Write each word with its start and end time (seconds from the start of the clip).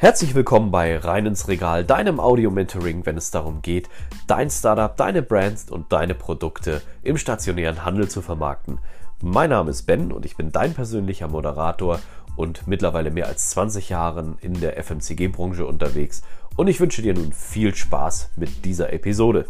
Herzlich 0.00 0.36
willkommen 0.36 0.70
bei 0.70 0.96
Rein 0.96 1.26
ins 1.26 1.48
Regal, 1.48 1.84
deinem 1.84 2.20
Audio-Mentoring, 2.20 3.04
wenn 3.04 3.16
es 3.16 3.32
darum 3.32 3.62
geht, 3.62 3.88
dein 4.28 4.48
Startup, 4.48 4.96
deine 4.96 5.22
Brands 5.22 5.72
und 5.72 5.92
deine 5.92 6.14
Produkte 6.14 6.82
im 7.02 7.18
stationären 7.18 7.84
Handel 7.84 8.06
zu 8.06 8.22
vermarkten. 8.22 8.78
Mein 9.20 9.50
Name 9.50 9.70
ist 9.70 9.86
Ben 9.86 10.12
und 10.12 10.24
ich 10.24 10.36
bin 10.36 10.52
dein 10.52 10.72
persönlicher 10.72 11.26
Moderator 11.26 11.98
und 12.36 12.68
mittlerweile 12.68 13.10
mehr 13.10 13.26
als 13.26 13.50
20 13.50 13.88
Jahren 13.88 14.38
in 14.40 14.60
der 14.60 14.80
FMCG-Branche 14.80 15.66
unterwegs 15.66 16.22
und 16.54 16.68
ich 16.68 16.78
wünsche 16.78 17.02
dir 17.02 17.14
nun 17.14 17.32
viel 17.32 17.74
Spaß 17.74 18.30
mit 18.36 18.64
dieser 18.64 18.92
Episode. 18.92 19.46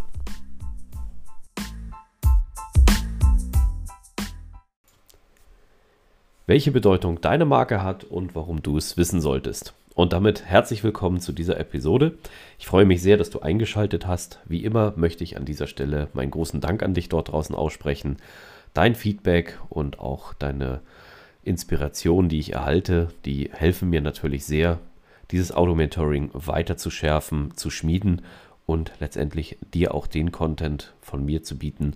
Welche 6.46 6.70
Bedeutung 6.70 7.20
deine 7.20 7.44
Marke 7.44 7.82
hat 7.82 8.04
und 8.04 8.34
warum 8.34 8.62
du 8.62 8.78
es 8.78 8.96
wissen 8.96 9.20
solltest. 9.20 9.74
Und 9.98 10.12
damit 10.12 10.44
herzlich 10.44 10.84
willkommen 10.84 11.18
zu 11.18 11.32
dieser 11.32 11.58
Episode. 11.58 12.16
Ich 12.56 12.68
freue 12.68 12.84
mich 12.84 13.02
sehr, 13.02 13.16
dass 13.16 13.30
du 13.30 13.40
eingeschaltet 13.40 14.06
hast. 14.06 14.38
Wie 14.44 14.62
immer 14.62 14.92
möchte 14.94 15.24
ich 15.24 15.36
an 15.36 15.44
dieser 15.44 15.66
Stelle 15.66 16.06
meinen 16.12 16.30
großen 16.30 16.60
Dank 16.60 16.84
an 16.84 16.94
dich 16.94 17.08
dort 17.08 17.32
draußen 17.32 17.52
aussprechen. 17.52 18.18
Dein 18.74 18.94
Feedback 18.94 19.58
und 19.68 19.98
auch 19.98 20.34
deine 20.34 20.82
Inspiration, 21.42 22.28
die 22.28 22.38
ich 22.38 22.52
erhalte, 22.52 23.08
die 23.24 23.50
helfen 23.52 23.90
mir 23.90 24.00
natürlich 24.00 24.44
sehr, 24.44 24.78
dieses 25.32 25.50
Auto-Mentoring 25.50 26.30
weiter 26.32 26.76
zu 26.76 26.90
schärfen, 26.90 27.56
zu 27.56 27.68
schmieden 27.68 28.22
und 28.66 28.92
letztendlich 29.00 29.58
dir 29.74 29.96
auch 29.96 30.06
den 30.06 30.30
Content 30.30 30.94
von 31.00 31.24
mir 31.24 31.42
zu 31.42 31.58
bieten, 31.58 31.94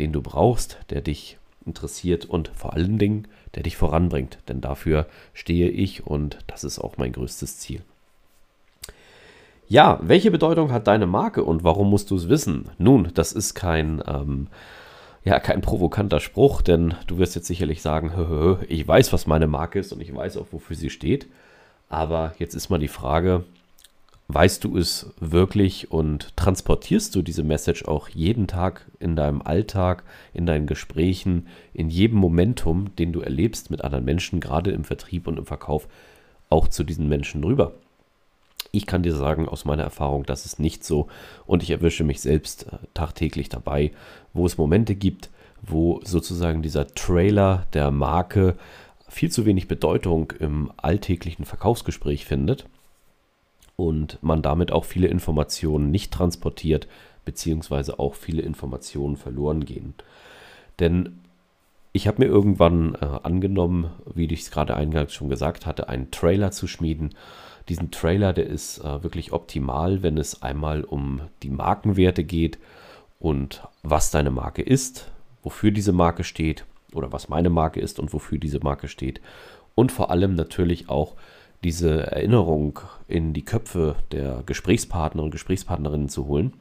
den 0.00 0.12
du 0.12 0.22
brauchst, 0.22 0.78
der 0.90 1.02
dich 1.02 1.38
interessiert 1.66 2.24
und 2.24 2.50
vor 2.54 2.74
allen 2.74 2.98
Dingen, 2.98 3.28
der 3.54 3.62
dich 3.62 3.76
voranbringt. 3.76 4.38
Denn 4.48 4.60
dafür 4.60 5.06
stehe 5.32 5.68
ich 5.68 6.06
und 6.06 6.38
das 6.46 6.64
ist 6.64 6.78
auch 6.78 6.96
mein 6.96 7.12
größtes 7.12 7.58
Ziel. 7.58 7.82
Ja, 9.66 9.98
welche 10.02 10.30
Bedeutung 10.30 10.72
hat 10.72 10.86
deine 10.86 11.06
Marke 11.06 11.42
und 11.42 11.64
warum 11.64 11.88
musst 11.88 12.10
du 12.10 12.16
es 12.16 12.28
wissen? 12.28 12.70
Nun, 12.78 13.10
das 13.14 13.32
ist 13.32 13.54
kein, 13.54 14.02
ähm, 14.06 14.48
ja, 15.24 15.40
kein 15.40 15.62
provokanter 15.62 16.20
Spruch, 16.20 16.60
denn 16.60 16.94
du 17.06 17.18
wirst 17.18 17.34
jetzt 17.34 17.46
sicherlich 17.46 17.80
sagen, 17.80 18.14
hö, 18.14 18.28
hö, 18.28 18.56
ich 18.68 18.86
weiß, 18.86 19.12
was 19.12 19.26
meine 19.26 19.46
Marke 19.46 19.78
ist 19.78 19.92
und 19.92 20.02
ich 20.02 20.14
weiß 20.14 20.36
auch, 20.36 20.46
wofür 20.50 20.76
sie 20.76 20.90
steht. 20.90 21.26
Aber 21.88 22.34
jetzt 22.38 22.54
ist 22.54 22.68
mal 22.68 22.78
die 22.78 22.88
Frage, 22.88 23.44
Weißt 24.28 24.64
du 24.64 24.78
es 24.78 25.12
wirklich 25.20 25.90
und 25.90 26.34
transportierst 26.36 27.14
du 27.14 27.20
diese 27.20 27.42
Message 27.42 27.84
auch 27.84 28.08
jeden 28.08 28.46
Tag 28.46 28.90
in 28.98 29.16
deinem 29.16 29.42
Alltag, 29.42 30.02
in 30.32 30.46
deinen 30.46 30.66
Gesprächen, 30.66 31.46
in 31.74 31.90
jedem 31.90 32.18
Momentum, 32.18 32.96
den 32.96 33.12
du 33.12 33.20
erlebst 33.20 33.70
mit 33.70 33.84
anderen 33.84 34.06
Menschen, 34.06 34.40
gerade 34.40 34.70
im 34.70 34.84
Vertrieb 34.84 35.26
und 35.26 35.38
im 35.38 35.44
Verkauf, 35.44 35.88
auch 36.48 36.68
zu 36.68 36.84
diesen 36.84 37.06
Menschen 37.06 37.44
rüber? 37.44 37.74
Ich 38.72 38.86
kann 38.86 39.02
dir 39.02 39.14
sagen 39.14 39.46
aus 39.46 39.66
meiner 39.66 39.82
Erfahrung, 39.82 40.24
das 40.24 40.46
ist 40.46 40.58
nicht 40.58 40.84
so 40.84 41.08
und 41.44 41.62
ich 41.62 41.70
erwische 41.70 42.02
mich 42.02 42.22
selbst 42.22 42.72
äh, 42.72 42.78
tagtäglich 42.94 43.50
dabei, 43.50 43.92
wo 44.32 44.46
es 44.46 44.56
Momente 44.56 44.94
gibt, 44.94 45.28
wo 45.60 46.00
sozusagen 46.02 46.62
dieser 46.62 46.86
Trailer 46.86 47.66
der 47.74 47.90
Marke 47.90 48.56
viel 49.06 49.30
zu 49.30 49.44
wenig 49.44 49.68
Bedeutung 49.68 50.32
im 50.40 50.72
alltäglichen 50.78 51.44
Verkaufsgespräch 51.44 52.24
findet 52.24 52.66
und 53.76 54.18
man 54.22 54.42
damit 54.42 54.72
auch 54.72 54.84
viele 54.84 55.08
Informationen 55.08 55.90
nicht 55.90 56.12
transportiert, 56.12 56.86
beziehungsweise 57.24 57.98
auch 57.98 58.14
viele 58.14 58.42
Informationen 58.42 59.16
verloren 59.16 59.64
gehen. 59.64 59.94
Denn 60.78 61.20
ich 61.92 62.08
habe 62.08 62.24
mir 62.24 62.28
irgendwann 62.28 62.96
äh, 62.96 63.06
angenommen, 63.22 63.90
wie 64.14 64.26
ich 64.26 64.40
es 64.40 64.50
gerade 64.50 64.76
eingangs 64.76 65.12
schon 65.12 65.28
gesagt 65.28 65.64
hatte, 65.64 65.88
einen 65.88 66.10
Trailer 66.10 66.50
zu 66.50 66.66
schmieden. 66.66 67.14
Diesen 67.68 67.92
Trailer, 67.92 68.32
der 68.32 68.46
ist 68.46 68.78
äh, 68.78 69.02
wirklich 69.02 69.32
optimal, 69.32 70.02
wenn 70.02 70.18
es 70.18 70.42
einmal 70.42 70.82
um 70.82 71.20
die 71.42 71.50
Markenwerte 71.50 72.24
geht 72.24 72.58
und 73.20 73.62
was 73.82 74.10
deine 74.10 74.32
Marke 74.32 74.62
ist, 74.62 75.10
wofür 75.42 75.70
diese 75.70 75.92
Marke 75.92 76.24
steht 76.24 76.66
oder 76.92 77.12
was 77.12 77.28
meine 77.28 77.50
Marke 77.50 77.80
ist 77.80 78.00
und 78.00 78.12
wofür 78.12 78.38
diese 78.38 78.58
Marke 78.60 78.88
steht. 78.88 79.20
Und 79.76 79.92
vor 79.92 80.10
allem 80.10 80.34
natürlich 80.34 80.88
auch, 80.88 81.14
diese 81.64 82.12
Erinnerung 82.12 82.80
in 83.08 83.32
die 83.32 83.44
Köpfe 83.44 83.96
der 84.12 84.42
Gesprächspartner 84.46 85.22
und 85.22 85.30
Gesprächspartnerinnen 85.30 86.08
zu 86.08 86.26
holen, 86.26 86.52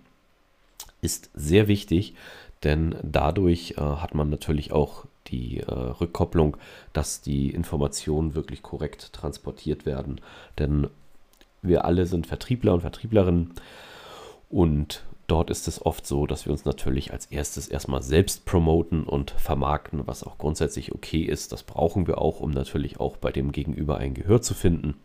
ist 1.01 1.29
sehr 1.33 1.67
wichtig, 1.67 2.15
denn 2.63 2.95
dadurch 3.03 3.75
äh, 3.77 3.81
hat 3.81 4.15
man 4.15 4.29
natürlich 4.29 4.71
auch 4.71 5.05
die 5.27 5.59
äh, 5.59 5.71
Rückkopplung, 5.71 6.57
dass 6.93 7.21
die 7.21 7.49
Informationen 7.49 8.35
wirklich 8.35 8.61
korrekt 8.61 9.13
transportiert 9.13 9.85
werden. 9.85 10.21
Denn 10.57 10.87
wir 11.61 11.85
alle 11.85 12.05
sind 12.05 12.25
Vertriebler 12.25 12.73
und 12.73 12.81
Vertrieblerinnen 12.81 13.53
und 14.49 15.03
dort 15.27 15.49
ist 15.49 15.67
es 15.67 15.85
oft 15.85 16.05
so, 16.05 16.25
dass 16.25 16.45
wir 16.45 16.51
uns 16.51 16.65
natürlich 16.65 17.11
als 17.11 17.27
erstes 17.27 17.67
erstmal 17.67 18.01
selbst 18.01 18.45
promoten 18.45 19.03
und 19.03 19.31
vermarkten, 19.31 20.05
was 20.05 20.23
auch 20.23 20.37
grundsätzlich 20.37 20.93
okay 20.93 21.23
ist. 21.23 21.51
Das 21.51 21.63
brauchen 21.63 22.07
wir 22.07 22.19
auch, 22.19 22.39
um 22.39 22.51
natürlich 22.51 22.99
auch 22.99 23.17
bei 23.17 23.31
dem 23.31 23.51
Gegenüber 23.51 23.97
ein 23.97 24.13
Gehör 24.13 24.41
zu 24.41 24.53
finden. 24.53 24.95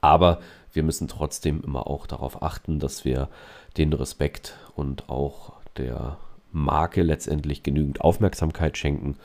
Aber 0.00 0.40
wir 0.72 0.82
müssen 0.82 1.08
trotzdem 1.08 1.62
immer 1.64 1.86
auch 1.88 2.06
darauf 2.06 2.42
achten, 2.42 2.78
dass 2.78 3.04
wir 3.04 3.28
den 3.76 3.92
Respekt 3.92 4.56
und 4.76 5.08
auch 5.08 5.52
der 5.76 6.18
Marke 6.52 7.02
letztendlich 7.02 7.62
genügend 7.62 8.00
Aufmerksamkeit 8.00 8.78
schenken 8.78 9.16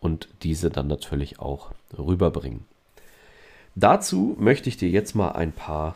und 0.00 0.28
diese 0.42 0.70
dann 0.70 0.86
natürlich 0.86 1.38
auch 1.38 1.70
rüberbringen. 1.96 2.64
Dazu 3.74 4.36
möchte 4.38 4.68
ich 4.68 4.76
dir 4.76 4.88
jetzt 4.88 5.14
mal 5.14 5.30
ein 5.30 5.52
paar 5.52 5.94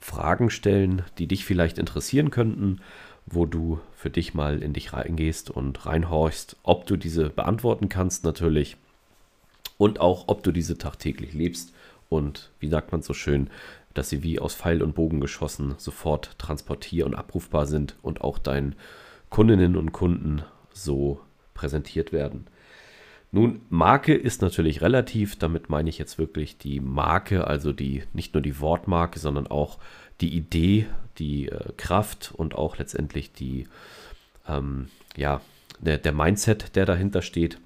Fragen 0.00 0.50
stellen, 0.50 1.02
die 1.18 1.26
dich 1.26 1.44
vielleicht 1.44 1.78
interessieren 1.78 2.30
könnten, 2.30 2.80
wo 3.26 3.46
du 3.46 3.80
für 3.94 4.10
dich 4.10 4.34
mal 4.34 4.62
in 4.62 4.72
dich 4.72 4.92
reingehst 4.92 5.50
und 5.50 5.84
reinhorchst, 5.86 6.56
ob 6.62 6.86
du 6.86 6.96
diese 6.96 7.30
beantworten 7.30 7.88
kannst 7.88 8.24
natürlich 8.24 8.76
und 9.76 10.00
auch 10.00 10.24
ob 10.28 10.42
du 10.42 10.52
diese 10.52 10.78
tagtäglich 10.78 11.34
lebst 11.34 11.72
und 12.08 12.50
wie 12.60 12.68
sagt 12.68 12.92
man 12.92 13.02
so 13.02 13.12
schön, 13.12 13.50
dass 13.94 14.08
sie 14.08 14.22
wie 14.22 14.38
aus 14.38 14.54
Pfeil 14.54 14.82
und 14.82 14.94
Bogen 14.94 15.20
geschossen 15.20 15.74
sofort 15.78 16.36
transportier- 16.38 17.06
und 17.06 17.14
abrufbar 17.14 17.66
sind 17.66 17.96
und 18.02 18.20
auch 18.20 18.38
deinen 18.38 18.76
Kundinnen 19.30 19.76
und 19.76 19.92
Kunden 19.92 20.42
so 20.72 21.20
präsentiert 21.54 22.12
werden. 22.12 22.46
Nun, 23.30 23.60
Marke 23.68 24.14
ist 24.14 24.40
natürlich 24.40 24.80
relativ, 24.80 25.36
damit 25.36 25.68
meine 25.68 25.90
ich 25.90 25.98
jetzt 25.98 26.18
wirklich 26.18 26.56
die 26.56 26.80
Marke, 26.80 27.46
also 27.46 27.72
die 27.72 28.04
nicht 28.14 28.32
nur 28.32 28.42
die 28.42 28.58
Wortmarke, 28.60 29.18
sondern 29.18 29.46
auch 29.46 29.78
die 30.20 30.34
Idee, 30.34 30.86
die 31.18 31.48
äh, 31.48 31.72
Kraft 31.76 32.32
und 32.34 32.54
auch 32.54 32.78
letztendlich 32.78 33.32
die, 33.32 33.68
ähm, 34.48 34.88
ja, 35.16 35.42
der, 35.80 35.98
der 35.98 36.12
Mindset, 36.12 36.74
der 36.74 36.86
dahinter 36.86 37.22
steht, 37.22 37.58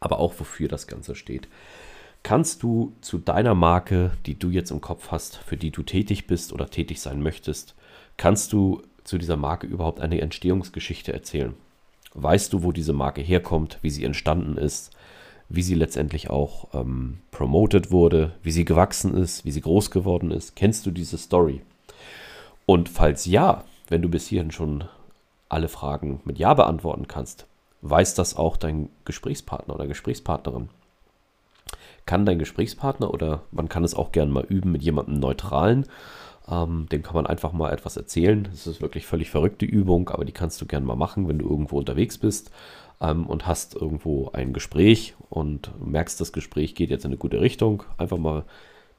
aber 0.00 0.18
auch 0.18 0.38
wofür 0.38 0.68
das 0.68 0.86
Ganze 0.86 1.14
steht. 1.16 1.48
Kannst 2.22 2.62
du 2.62 2.94
zu 3.00 3.18
deiner 3.18 3.56
Marke, 3.56 4.12
die 4.26 4.38
du 4.38 4.50
jetzt 4.50 4.70
im 4.70 4.80
Kopf 4.80 5.10
hast, 5.10 5.38
für 5.38 5.56
die 5.56 5.72
du 5.72 5.82
tätig 5.82 6.28
bist 6.28 6.52
oder 6.52 6.70
tätig 6.70 7.00
sein 7.00 7.20
möchtest, 7.20 7.74
kannst 8.16 8.52
du 8.52 8.82
zu 9.02 9.18
dieser 9.18 9.36
Marke 9.36 9.66
überhaupt 9.66 10.00
eine 10.00 10.20
Entstehungsgeschichte 10.20 11.12
erzählen? 11.12 11.54
Weißt 12.14 12.52
du, 12.52 12.62
wo 12.62 12.72
diese 12.72 12.92
Marke 12.92 13.22
herkommt, 13.22 13.78
wie 13.82 13.90
sie 13.90 14.04
entstanden 14.04 14.56
ist, 14.56 14.90
wie 15.48 15.62
sie 15.62 15.74
letztendlich 15.74 16.30
auch 16.30 16.68
ähm, 16.74 17.18
promoted 17.30 17.90
wurde, 17.90 18.32
wie 18.42 18.52
sie 18.52 18.64
gewachsen 18.64 19.14
ist, 19.14 19.44
wie 19.44 19.50
sie 19.50 19.60
groß 19.60 19.90
geworden 19.90 20.30
ist? 20.30 20.56
Kennst 20.56 20.86
du 20.86 20.90
diese 20.90 21.18
Story? 21.18 21.62
Und 22.66 22.88
falls 22.88 23.26
ja, 23.26 23.64
wenn 23.88 24.02
du 24.02 24.08
bis 24.08 24.26
hierhin 24.26 24.50
schon 24.50 24.84
alle 25.48 25.68
Fragen 25.68 26.20
mit 26.24 26.38
Ja 26.38 26.54
beantworten 26.54 27.08
kannst, 27.08 27.46
weiß 27.82 28.14
das 28.14 28.36
auch 28.36 28.56
dein 28.56 28.88
Gesprächspartner 29.04 29.74
oder 29.74 29.86
Gesprächspartnerin? 29.86 30.68
Kann 32.06 32.26
dein 32.26 32.38
Gesprächspartner 32.38 33.12
oder 33.12 33.42
man 33.50 33.68
kann 33.68 33.84
es 33.84 33.94
auch 33.94 34.12
gerne 34.12 34.32
mal 34.32 34.44
üben 34.44 34.72
mit 34.72 34.82
jemandem 34.82 35.20
Neutralen, 35.20 35.86
ähm, 36.48 36.86
dem 36.90 37.02
kann 37.02 37.14
man 37.14 37.26
einfach 37.26 37.52
mal 37.52 37.72
etwas 37.72 37.96
erzählen. 37.96 38.48
Das 38.50 38.66
ist 38.66 38.82
wirklich 38.82 39.06
völlig 39.06 39.30
verrückte 39.30 39.66
Übung, 39.66 40.08
aber 40.08 40.24
die 40.24 40.32
kannst 40.32 40.60
du 40.60 40.66
gerne 40.66 40.86
mal 40.86 40.96
machen, 40.96 41.28
wenn 41.28 41.38
du 41.38 41.48
irgendwo 41.48 41.78
unterwegs 41.78 42.18
bist 42.18 42.50
ähm, 43.00 43.26
und 43.26 43.46
hast 43.46 43.74
irgendwo 43.74 44.30
ein 44.32 44.52
Gespräch 44.52 45.14
und 45.30 45.70
merkst, 45.84 46.20
das 46.20 46.32
Gespräch 46.32 46.74
geht 46.74 46.90
jetzt 46.90 47.04
in 47.04 47.10
eine 47.10 47.18
gute 47.18 47.40
Richtung. 47.40 47.84
Einfach 47.98 48.18
mal 48.18 48.44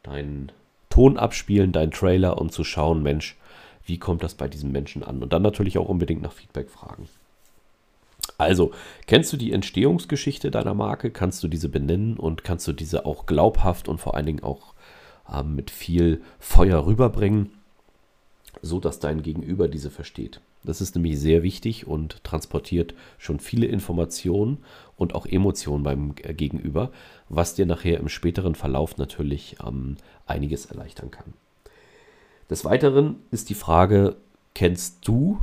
deinen 0.03 0.51
Ton 0.89 1.17
abspielen, 1.17 1.71
deinen 1.71 1.91
Trailer, 1.91 2.39
um 2.39 2.49
zu 2.49 2.63
schauen, 2.63 3.01
Mensch, 3.03 3.37
wie 3.85 3.97
kommt 3.97 4.23
das 4.23 4.35
bei 4.35 4.47
diesem 4.47 4.71
Menschen 4.71 5.03
an? 5.03 5.21
Und 5.21 5.33
dann 5.33 5.41
natürlich 5.41 5.77
auch 5.77 5.89
unbedingt 5.89 6.21
nach 6.21 6.31
Feedback 6.31 6.69
fragen. 6.69 7.09
Also, 8.37 8.71
kennst 9.05 9.33
du 9.33 9.37
die 9.37 9.51
Entstehungsgeschichte 9.51 10.49
deiner 10.49 10.73
Marke? 10.73 11.11
Kannst 11.11 11.43
du 11.43 11.47
diese 11.47 11.69
benennen 11.69 12.17
und 12.17 12.43
kannst 12.43 12.67
du 12.67 12.73
diese 12.73 13.05
auch 13.05 13.25
glaubhaft 13.25 13.87
und 13.87 13.99
vor 13.99 14.15
allen 14.15 14.25
Dingen 14.25 14.43
auch 14.43 14.72
mit 15.43 15.71
viel 15.71 16.21
Feuer 16.39 16.85
rüberbringen, 16.85 17.51
so 18.61 18.79
dass 18.79 18.99
dein 18.99 19.23
Gegenüber 19.23 19.67
diese 19.67 19.89
versteht. 19.89 20.41
Das 20.63 20.79
ist 20.79 20.95
nämlich 20.95 21.19
sehr 21.19 21.43
wichtig 21.43 21.87
und 21.87 22.23
transportiert 22.23 22.93
schon 23.17 23.39
viele 23.39 23.65
Informationen 23.65 24.59
und 24.95 25.13
auch 25.13 25.25
Emotionen 25.25 25.83
beim 25.83 26.15
Gegenüber, 26.15 26.91
was 27.27 27.55
dir 27.55 27.65
nachher 27.65 27.99
im 27.99 28.07
späteren 28.07 28.55
Verlauf 28.55 28.97
natürlich 28.97 29.57
ähm, 29.65 29.97
einiges 30.25 30.65
erleichtern 30.65 31.11
kann. 31.11 31.33
Des 32.49 32.63
Weiteren 32.63 33.15
ist 33.31 33.49
die 33.49 33.55
Frage, 33.55 34.15
kennst 34.53 35.07
du 35.07 35.39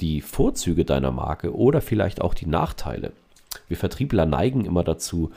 die 0.00 0.20
Vorzüge 0.20 0.84
deiner 0.84 1.10
Marke 1.10 1.54
oder 1.54 1.80
vielleicht 1.80 2.20
auch 2.20 2.34
die 2.34 2.46
Nachteile? 2.46 3.12
Wir 3.68 3.76
Vertriebler 3.76 4.26
neigen 4.26 4.64
immer 4.64 4.84
dazu, 4.84 5.32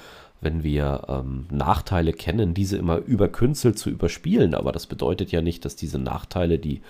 wenn 0.46 0.64
wir 0.64 1.06
ähm, 1.10 1.48
Nachteile 1.50 2.14
kennen, 2.14 2.54
diese 2.54 2.78
immer 2.78 2.98
überkünstelt 2.98 3.78
zu 3.80 3.90
überspielen. 3.90 4.54
Aber 4.54 4.72
das 4.72 4.86
bedeutet 4.86 5.32
ja 5.32 5.42
nicht, 5.42 5.66
dass 5.66 5.76
diese 5.76 5.98
Nachteile, 5.98 6.60
die 6.60 6.82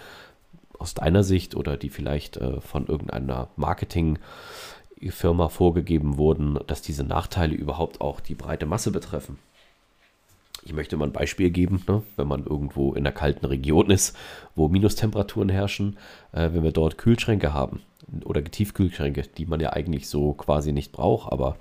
aus 0.77 0.93
deiner 0.93 1.23
Sicht 1.23 1.55
oder 1.55 1.77
die 1.77 1.89
vielleicht 1.89 2.35
äh, 2.35 2.59
von 2.59 2.85
irgendeiner 2.85 3.47
Marketingfirma 3.55 5.47
vorgegeben 5.47 6.17
wurden, 6.17 6.59
dass 6.67 6.81
diese 6.81 7.05
Nachteile 7.05 7.55
überhaupt 7.55 8.01
auch 8.01 8.19
die 8.19 8.35
breite 8.35 8.65
Masse 8.65 8.91
betreffen. 8.91 9.39
Ich 10.63 10.73
möchte 10.73 10.97
mal 10.97 11.05
ein 11.05 11.13
Beispiel 11.13 11.49
geben, 11.49 11.81
ne? 11.87 12.03
wenn 12.17 12.27
man 12.27 12.45
irgendwo 12.45 12.91
in 12.91 13.05
einer 13.05 13.11
kalten 13.13 13.45
Region 13.45 13.89
ist, 13.89 14.17
wo 14.55 14.67
Minustemperaturen 14.67 15.49
herrschen, 15.49 15.97
äh, 16.33 16.49
wenn 16.51 16.63
wir 16.63 16.73
dort 16.73 16.97
Kühlschränke 16.97 17.53
haben 17.53 17.81
oder 18.25 18.43
Tiefkühlschränke, 18.43 19.23
die 19.37 19.45
man 19.45 19.61
ja 19.61 19.71
eigentlich 19.71 20.09
so 20.09 20.33
quasi 20.33 20.73
nicht 20.73 20.91
braucht, 20.91 21.31
aber 21.31 21.55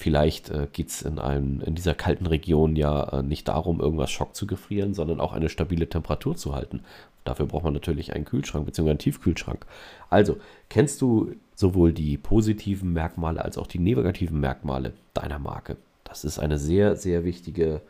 vielleicht 0.00 0.48
äh, 0.48 0.66
geht 0.72 0.88
es 0.88 1.02
in, 1.02 1.18
in 1.60 1.74
dieser 1.74 1.94
kalten 1.94 2.24
Region 2.24 2.74
ja 2.74 3.18
äh, 3.18 3.22
nicht 3.22 3.48
darum, 3.48 3.80
irgendwas 3.80 4.10
Schock 4.10 4.34
zu 4.34 4.46
gefrieren, 4.46 4.94
sondern 4.94 5.20
auch 5.20 5.34
eine 5.34 5.50
stabile 5.50 5.90
Temperatur 5.90 6.36
zu 6.36 6.54
halten. 6.54 6.80
Dafür 7.24 7.44
braucht 7.44 7.64
man 7.64 7.74
natürlich 7.74 8.14
einen 8.14 8.24
Kühlschrank 8.24 8.64
bzw. 8.64 8.88
einen 8.88 8.98
Tiefkühlschrank. 8.98 9.66
Also, 10.08 10.38
kennst 10.70 11.02
du 11.02 11.34
sowohl 11.54 11.92
die 11.92 12.16
positiven 12.16 12.94
Merkmale 12.94 13.44
als 13.44 13.58
auch 13.58 13.66
die 13.66 13.78
negativen 13.78 14.40
Merkmale 14.40 14.94
deiner 15.12 15.38
Marke? 15.38 15.76
Das 16.04 16.24
ist 16.24 16.38
eine 16.38 16.58
sehr, 16.58 16.96
sehr 16.96 17.24
wichtige 17.24 17.82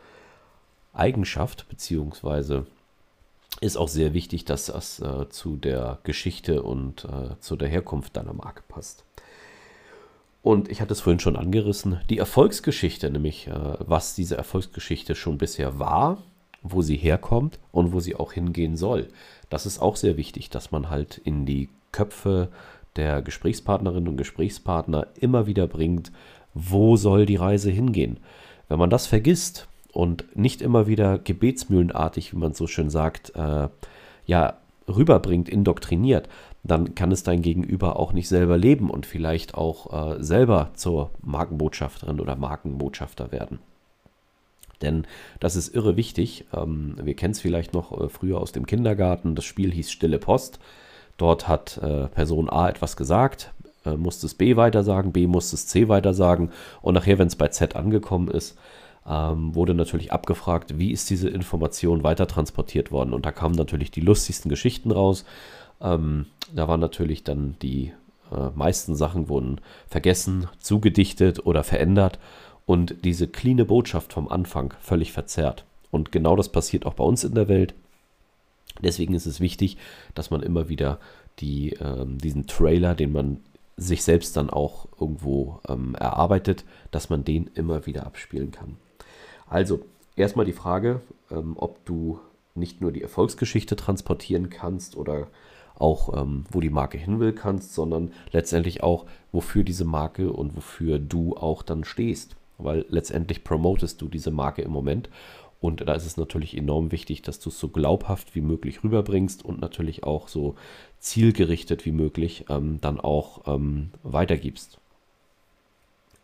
Eigenschaft, 0.91 1.69
beziehungsweise 1.69 2.65
ist 3.61 3.77
auch 3.77 3.87
sehr 3.87 4.13
wichtig, 4.13 4.43
dass 4.43 4.65
das 4.65 4.99
äh, 4.99 5.29
zu 5.29 5.55
der 5.55 5.99
Geschichte 6.03 6.61
und 6.61 7.05
äh, 7.05 7.39
zu 7.39 7.55
der 7.55 7.69
Herkunft 7.69 8.17
deiner 8.17 8.33
Marke 8.33 8.63
passt. 8.67 9.05
Und 10.41 10.69
ich 10.69 10.81
hatte 10.81 10.93
es 10.93 11.01
vorhin 11.01 11.19
schon 11.19 11.35
angerissen, 11.35 11.99
die 12.09 12.17
Erfolgsgeschichte, 12.17 13.09
nämlich 13.11 13.47
äh, 13.47 13.53
was 13.79 14.15
diese 14.15 14.37
Erfolgsgeschichte 14.37 15.15
schon 15.15 15.37
bisher 15.37 15.77
war, 15.77 16.17
wo 16.63 16.81
sie 16.81 16.95
herkommt 16.95 17.59
und 17.71 17.93
wo 17.93 17.99
sie 17.99 18.15
auch 18.15 18.33
hingehen 18.33 18.75
soll. 18.75 19.07
Das 19.49 19.65
ist 19.65 19.79
auch 19.79 19.95
sehr 19.95 20.17
wichtig, 20.17 20.49
dass 20.49 20.71
man 20.71 20.89
halt 20.89 21.19
in 21.19 21.45
die 21.45 21.69
Köpfe 21.91 22.49
der 22.95 23.21
Gesprächspartnerinnen 23.21 24.09
und 24.09 24.17
Gesprächspartner 24.17 25.07
immer 25.19 25.45
wieder 25.45 25.67
bringt, 25.67 26.11
wo 26.53 26.97
soll 26.97 27.25
die 27.25 27.35
Reise 27.35 27.71
hingehen. 27.71 28.17
Wenn 28.67 28.79
man 28.79 28.89
das 28.89 29.07
vergisst, 29.07 29.67
und 29.91 30.35
nicht 30.35 30.61
immer 30.61 30.87
wieder 30.87 31.17
gebetsmühlenartig, 31.19 32.33
wie 32.33 32.37
man 32.37 32.53
so 32.53 32.67
schön 32.67 32.89
sagt, 32.89 33.35
äh, 33.35 33.67
ja, 34.25 34.57
rüberbringt, 34.87 35.49
indoktriniert, 35.49 36.27
dann 36.63 36.95
kann 36.95 37.11
es 37.11 37.23
dein 37.23 37.41
Gegenüber 37.41 37.97
auch 37.97 38.13
nicht 38.13 38.27
selber 38.27 38.57
leben 38.57 38.89
und 38.89 39.05
vielleicht 39.05 39.55
auch 39.55 40.17
äh, 40.17 40.23
selber 40.23 40.71
zur 40.75 41.11
Markenbotschafterin 41.21 42.19
oder 42.19 42.35
Markenbotschafter 42.35 43.31
werden. 43.31 43.59
Denn 44.81 45.05
das 45.39 45.55
ist 45.55 45.73
irre 45.73 45.95
wichtig. 45.97 46.45
Ähm, 46.53 46.95
wir 47.01 47.15
kennen 47.15 47.31
es 47.31 47.41
vielleicht 47.41 47.73
noch 47.73 47.99
äh, 47.99 48.09
früher 48.09 48.39
aus 48.39 48.51
dem 48.51 48.65
Kindergarten. 48.65 49.35
Das 49.35 49.45
Spiel 49.45 49.71
hieß 49.71 49.91
Stille 49.91 50.19
Post. 50.19 50.59
Dort 51.17 51.47
hat 51.47 51.77
äh, 51.77 52.07
Person 52.07 52.49
A 52.49 52.69
etwas 52.69 52.95
gesagt, 52.95 53.53
äh, 53.85 53.95
musste 53.95 54.25
es 54.25 54.33
B 54.33 54.55
weitersagen, 54.55 55.11
B 55.11 55.27
musste 55.27 55.55
es 55.55 55.67
C 55.67 55.87
weitersagen 55.87 56.51
und 56.81 56.95
nachher, 56.95 57.19
wenn 57.19 57.27
es 57.27 57.35
bei 57.35 57.49
Z 57.49 57.75
angekommen 57.75 58.27
ist, 58.27 58.57
ähm, 59.07 59.55
wurde 59.55 59.73
natürlich 59.73 60.11
abgefragt, 60.11 60.77
wie 60.77 60.91
ist 60.91 61.09
diese 61.09 61.29
Information 61.29 62.03
weiter 62.03 62.27
transportiert 62.27 62.91
worden. 62.91 63.13
Und 63.13 63.25
da 63.25 63.31
kamen 63.31 63.55
natürlich 63.55 63.91
die 63.91 64.01
lustigsten 64.01 64.49
Geschichten 64.49 64.91
raus. 64.91 65.25
Ähm, 65.81 66.27
da 66.53 66.67
waren 66.67 66.79
natürlich 66.79 67.23
dann 67.23 67.55
die 67.61 67.93
äh, 68.31 68.49
meisten 68.55 68.95
Sachen 68.95 69.29
wurden 69.29 69.61
vergessen, 69.87 70.47
zugedichtet 70.59 71.45
oder 71.45 71.63
verändert 71.63 72.19
und 72.65 73.03
diese 73.03 73.27
cleane 73.27 73.65
Botschaft 73.65 74.13
vom 74.13 74.27
Anfang 74.27 74.73
völlig 74.79 75.11
verzerrt. 75.11 75.65
Und 75.89 76.11
genau 76.11 76.35
das 76.35 76.49
passiert 76.49 76.85
auch 76.85 76.93
bei 76.93 77.03
uns 77.03 77.23
in 77.23 77.35
der 77.35 77.47
Welt. 77.47 77.73
Deswegen 78.81 79.13
ist 79.13 79.25
es 79.25 79.41
wichtig, 79.41 79.77
dass 80.15 80.31
man 80.31 80.41
immer 80.41 80.69
wieder 80.69 80.99
die, 81.39 81.73
äh, 81.73 82.05
diesen 82.05 82.47
Trailer, 82.47 82.95
den 82.95 83.11
man 83.11 83.41
sich 83.77 84.03
selbst 84.03 84.37
dann 84.37 84.49
auch 84.49 84.87
irgendwo 84.99 85.59
ähm, 85.67 85.95
erarbeitet, 85.95 86.63
dass 86.91 87.09
man 87.09 87.23
den 87.23 87.49
immer 87.55 87.85
wieder 87.85 88.05
abspielen 88.05 88.51
kann. 88.51 88.77
Also, 89.49 89.81
erstmal 90.15 90.45
die 90.45 90.53
Frage, 90.53 91.01
ähm, 91.31 91.53
ob 91.57 91.83
du 91.85 92.19
nicht 92.53 92.81
nur 92.81 92.91
die 92.91 93.01
Erfolgsgeschichte 93.01 93.75
transportieren 93.75 94.49
kannst 94.49 94.95
oder 94.95 95.27
auch, 95.81 96.21
ähm, 96.21 96.45
wo 96.51 96.61
die 96.61 96.69
Marke 96.69 96.97
hin 96.97 97.19
will 97.19 97.33
kannst, 97.33 97.73
sondern 97.73 98.11
letztendlich 98.31 98.83
auch, 98.83 99.05
wofür 99.31 99.63
diese 99.63 99.85
Marke 99.85 100.31
und 100.31 100.55
wofür 100.55 100.99
du 100.99 101.35
auch 101.35 101.63
dann 101.63 101.83
stehst. 101.83 102.35
Weil 102.57 102.85
letztendlich 102.89 103.43
promotest 103.43 104.01
du 104.01 104.07
diese 104.07 104.31
Marke 104.31 104.61
im 104.61 104.71
Moment. 104.71 105.09
Und 105.59 105.87
da 105.87 105.93
ist 105.93 106.05
es 106.05 106.17
natürlich 106.17 106.57
enorm 106.57 106.91
wichtig, 106.91 107.21
dass 107.21 107.39
du 107.39 107.49
es 107.49 107.59
so 107.59 107.67
glaubhaft 107.67 108.35
wie 108.35 108.41
möglich 108.41 108.83
rüberbringst 108.83 109.45
und 109.45 109.61
natürlich 109.61 110.03
auch 110.03 110.27
so 110.27 110.55
zielgerichtet 110.99 111.85
wie 111.85 111.91
möglich 111.91 112.45
ähm, 112.49 112.79
dann 112.81 112.99
auch 112.99 113.41
ähm, 113.47 113.91
weitergibst. 114.03 114.79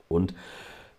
Und 0.07 0.33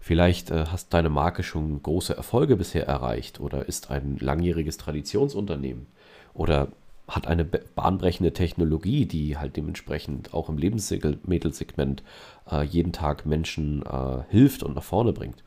Vielleicht 0.01 0.51
äh, 0.51 0.65
hast 0.71 0.95
deine 0.95 1.11
Marke 1.11 1.43
schon 1.43 1.83
große 1.83 2.17
Erfolge 2.17 2.57
bisher 2.57 2.87
erreicht 2.87 3.41
oder 3.41 3.69
ist 3.69 3.91
ein 3.91 4.17
langjähriges 4.19 4.79
Traditionsunternehmen 4.79 5.87
oder 6.33 6.69
hat 7.09 7.27
eine 7.27 7.45
bahnbrechende 7.45 8.33
Technologie, 8.33 9.07
die 9.07 9.39
halt 9.39 9.57
dementsprechend 9.57 10.35
auch 10.35 10.49
im 10.49 10.59
Lebensmittelsegment 10.59 12.03
äh, 12.51 12.63
jeden 12.63 12.93
Tag 12.93 13.25
Menschen 13.25 13.83
äh, 13.83 14.23
hilft 14.29 14.63
und 14.63 14.75
nach 14.75 14.83
vorne 14.83 15.13
bringt. 15.13 15.43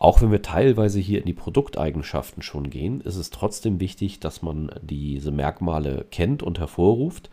Auch 0.00 0.22
wenn 0.22 0.32
wir 0.32 0.42
teilweise 0.42 0.98
hier 0.98 1.20
in 1.20 1.26
die 1.26 1.34
Produkteigenschaften 1.34 2.42
schon 2.42 2.70
gehen, 2.70 3.02
ist 3.02 3.16
es 3.16 3.30
trotzdem 3.30 3.80
wichtig, 3.80 4.18
dass 4.18 4.42
man 4.42 4.70
diese 4.82 5.30
Merkmale 5.30 6.06
kennt 6.10 6.42
und 6.42 6.58
hervorruft, 6.58 7.30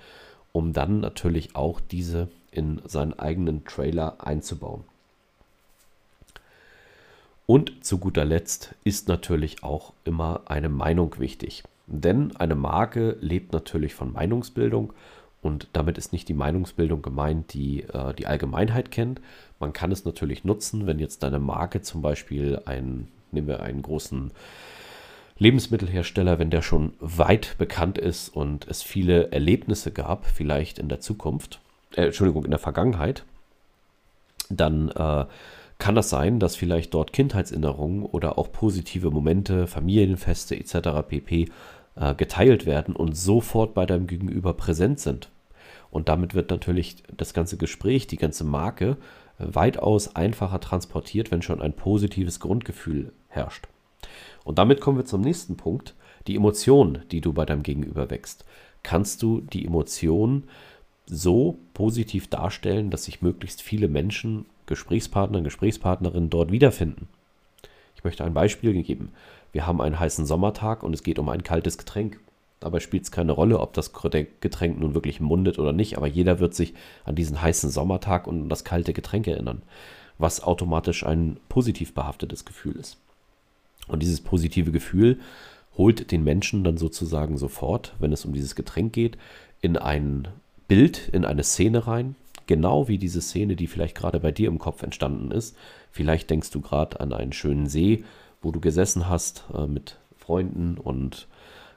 um 0.52 0.74
dann 0.74 1.00
natürlich 1.00 1.56
auch 1.56 1.80
diese 1.80 2.28
in 2.52 2.82
seinen 2.86 3.18
eigenen 3.18 3.64
Trailer 3.64 4.18
einzubauen. 4.26 4.84
Und 7.46 7.86
zu 7.86 7.98
guter 7.98 8.26
Letzt 8.26 8.76
ist 8.84 9.08
natürlich 9.08 9.64
auch 9.64 9.94
immer 10.04 10.42
eine 10.48 10.68
Meinung 10.68 11.18
wichtig. 11.20 11.64
Denn 11.88 12.36
eine 12.36 12.56
Marke 12.56 13.18
lebt 13.22 13.54
natürlich 13.54 13.96
von 13.96 14.12
Meinungsbildung 14.12 14.94
und 15.42 15.70
damit 15.74 15.98
ist 15.98 16.12
nicht 16.12 16.28
die 16.28 16.34
Meinungsbildung 16.34 17.02
gemeint, 17.02 17.54
die 17.54 17.84
äh, 17.84 18.14
die 18.14 18.28
Allgemeinheit 18.28 18.92
kennt. 18.92 19.22
Man 19.60 19.74
kann 19.74 19.92
es 19.92 20.04
natürlich 20.04 20.44
nutzen, 20.44 20.86
wenn 20.86 21.00
jetzt 21.00 21.24
deine 21.24 21.40
Marke 21.40 21.82
zum 21.82 22.02
Beispiel 22.02 22.62
ein, 22.66 23.08
nehmen 23.32 23.48
wir 23.48 23.62
einen 23.62 23.82
großen 23.82 24.32
Lebensmittelhersteller, 25.40 26.40
wenn 26.40 26.50
der 26.50 26.62
schon 26.62 26.94
weit 27.00 27.58
bekannt 27.58 27.98
ist 27.98 28.30
und 28.30 28.68
es 28.68 28.82
viele 28.82 29.32
Erlebnisse 29.32 29.92
gab, 29.92 30.26
vielleicht 30.26 30.80
in 30.80 30.90
der 30.90 31.00
Zukunft, 31.00 31.62
äh, 31.96 32.08
Entschuldigung, 32.08 32.44
in 32.44 32.52
der 32.52 32.60
Vergangenheit, 32.60 33.24
dann 34.50 34.90
äh, 34.90 35.26
kann 35.78 35.96
das 35.96 36.10
sein, 36.10 36.40
dass 36.40 36.56
vielleicht 36.56 36.94
dort 36.94 37.14
Kindheitserinnerungen 37.14 38.04
oder 38.04 38.38
auch 38.38 38.52
positive 38.52 39.12
Momente, 39.12 39.68
Familienfeste 39.68 40.56
etc. 40.56 41.08
pp. 41.08 41.50
Äh, 42.00 42.14
geteilt 42.14 42.68
werden 42.68 42.96
und 42.96 43.18
sofort 43.18 43.74
bei 43.74 43.88
deinem 43.88 44.06
Gegenüber 44.06 44.54
präsent 44.54 45.00
sind. 45.00 45.32
Und 45.90 46.10
damit 46.10 46.36
wird 46.36 46.52
natürlich 46.52 46.98
das 47.16 47.34
ganze 47.34 47.58
Gespräch, 47.58 48.06
die 48.06 48.18
ganze 48.18 48.44
Marke 48.44 48.98
äh, 49.40 49.46
weitaus 49.48 50.16
einfacher 50.16 50.60
transportiert, 50.60 51.32
wenn 51.32 51.42
schon 51.42 51.60
ein 51.60 51.74
positives 51.74 52.40
Grundgefühl 52.40 53.14
herrscht. 53.30 53.68
Und 54.44 54.60
damit 54.60 54.80
kommen 54.80 55.00
wir 55.00 55.06
zum 55.06 55.22
nächsten 55.22 55.58
Punkt, 55.58 55.96
die 56.28 56.36
Emotion, 56.36 57.00
die 57.10 57.20
du 57.20 57.34
bei 57.34 57.48
deinem 57.48 57.64
Gegenüber 57.64 58.12
wächst. 58.12 58.46
Kannst 58.84 59.24
du 59.24 59.42
die 59.42 59.66
Emotion 59.66 60.44
so 61.08 61.58
positiv 61.74 62.28
darstellen, 62.28 62.92
dass 62.92 63.06
sich 63.06 63.24
möglichst 63.24 63.64
viele 63.64 63.88
Menschen 63.88 64.46
Gesprächspartner, 64.68 65.42
Gesprächspartnerinnen 65.42 66.30
dort 66.30 66.52
wiederfinden. 66.52 67.08
Ich 67.96 68.04
möchte 68.04 68.24
ein 68.24 68.36
Beispiel 68.36 68.84
geben. 68.84 69.14
Wir 69.58 69.66
haben 69.66 69.82
einen 69.82 70.00
heißen 70.00 70.28
Sommertag 70.28 70.84
und 70.84 70.94
es 70.94 71.02
geht 71.02 71.18
um 71.18 71.30
ein 71.30 71.42
kaltes 71.42 71.80
Getränk. 71.80 72.20
Dabei 72.60 72.80
spielt 72.80 73.06
es 73.06 73.12
keine 73.12 73.32
Rolle, 73.32 73.60
ob 73.60 73.74
das 73.74 73.92
Getränk 73.92 74.80
nun 74.80 74.94
wirklich 74.94 75.20
mundet 75.20 75.58
oder 75.58 75.74
nicht, 75.74 75.98
aber 75.98 76.06
jeder 76.06 76.38
wird 76.38 76.54
sich 76.54 76.76
an 77.06 77.16
diesen 77.16 77.42
heißen 77.42 77.72
Sommertag 77.72 78.28
und 78.28 78.50
das 78.50 78.64
kalte 78.64 78.94
Getränk 78.94 79.26
erinnern, 79.26 79.64
was 80.20 80.44
automatisch 80.44 81.04
ein 81.08 81.40
positiv 81.50 81.96
behaftetes 81.96 82.46
Gefühl 82.46 82.76
ist. 82.76 82.98
Und 83.88 84.04
dieses 84.04 84.22
positive 84.22 84.72
Gefühl 84.72 85.18
holt 85.76 86.12
den 86.12 86.24
Menschen 86.24 86.64
dann 86.64 86.78
sozusagen 86.78 87.40
sofort, 87.40 87.96
wenn 87.98 88.14
es 88.14 88.26
um 88.26 88.34
dieses 88.34 88.54
Getränk 88.54 88.94
geht, 88.94 89.18
in 89.62 89.76
einen 89.76 90.28
Bild 90.68 91.10
in 91.12 91.26
eine 91.26 91.42
Szene 91.42 91.88
rein, 91.88 92.16
genau 92.46 92.88
wie 92.88 93.00
diese 93.00 93.24
Szene, 93.24 93.56
die 93.56 93.66
vielleicht 93.66 93.96
gerade 93.96 94.20
bei 94.20 94.32
dir 94.32 94.50
im 94.50 94.60
Kopf 94.60 94.84
entstanden 94.84 95.32
ist. 95.32 95.58
Vielleicht 95.90 96.30
denkst 96.30 96.52
du 96.52 96.62
gerade 96.62 97.00
an 97.00 97.12
einen 97.12 97.34
schönen 97.34 97.66
See, 97.66 98.04
wo 98.48 98.52
du 98.52 98.62
gesessen 98.62 99.10
hast 99.10 99.44
äh, 99.54 99.68
mit 99.68 99.98
Freunden 100.16 100.78
und 100.78 101.28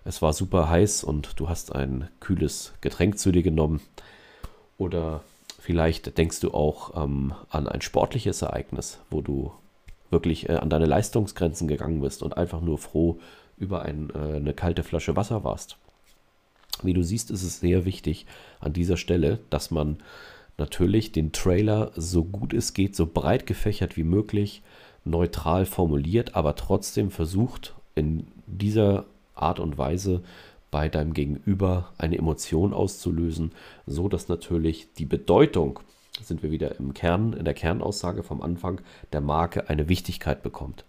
es 0.05 0.23
war 0.23 0.33
super 0.33 0.71
heiß 0.71 1.03
und 1.03 1.41
du 1.41 1.49
hast 1.49 1.75
ein 1.75 2.09
kühles 2.21 2.75
Getränk 2.81 3.19
zu 3.19 3.33
dir 3.33 3.43
genommen. 3.43 3.81
Oder 4.79 5.25
vielleicht 5.59 6.17
denkst 6.17 6.39
du 6.39 6.55
auch 6.55 7.03
ähm, 7.03 7.35
an 7.51 7.67
ein 7.67 7.81
sportliches 7.81 8.43
Ereignis, 8.43 9.01
wo 9.11 9.21
du 9.21 9.53
wirklich 10.11 10.49
äh, 10.49 10.59
an 10.59 10.71
deine 10.71 10.87
Leistungsgrenzen 10.87 11.67
gegangen 11.67 12.01
bist 12.01 12.23
und 12.23 12.37
einfach 12.37 12.61
nur 12.61 12.79
froh 12.79 13.19
über 13.59 13.83
ein, 13.83 14.11
äh, 14.15 14.37
eine 14.37 14.55
kalte 14.55 14.85
Flasche 14.85 15.17
Wasser 15.17 15.43
warst. 15.43 15.77
Wie 16.85 16.95
du 16.95 17.03
siehst, 17.03 17.33
ist 17.33 17.43
es 17.43 17.59
sehr 17.59 17.85
wichtig 17.85 18.27
an 18.61 18.73
dieser 18.73 18.97
Stelle, 18.97 19.41
dass 19.51 19.73
man 19.73 19.97
natürlich 20.57 21.11
den 21.11 21.33
Trailer 21.33 21.91
so 21.97 22.23
gut 22.23 22.55
es 22.55 22.75
geht, 22.75 22.95
so 22.95 23.07
breit 23.07 23.49
gefächert 23.49 23.97
wie 23.97 24.05
möglich, 24.05 24.63
neutral 25.05 25.67
formuliert, 25.67 26.35
aber 26.35 26.57
trotzdem 26.57 27.11
versucht 27.11 27.75
in 27.95 28.27
dieser 28.47 29.05
Art 29.35 29.61
und 29.61 29.79
Weise 29.79 30.23
bei 30.71 30.89
deinem 30.89 31.15
Gegenüber 31.15 31.93
eine 31.99 32.17
Emotion 32.17 32.73
auszulösen, 32.73 33.53
so 33.87 34.09
dass 34.09 34.29
natürlich 34.29 34.93
die 34.95 35.07
Bedeutung, 35.07 35.81
sind 36.23 36.43
wir 36.43 36.51
wieder 36.51 36.79
im 36.79 36.95
Kern, 36.95 37.33
in 37.33 37.45
der 37.45 37.55
Kernaussage 37.55 38.23
vom 38.23 38.43
Anfang, 38.43 38.81
der 39.13 39.21
Marke 39.21 39.69
eine 39.69 39.89
Wichtigkeit 39.89 40.43
bekommt. 40.43 40.85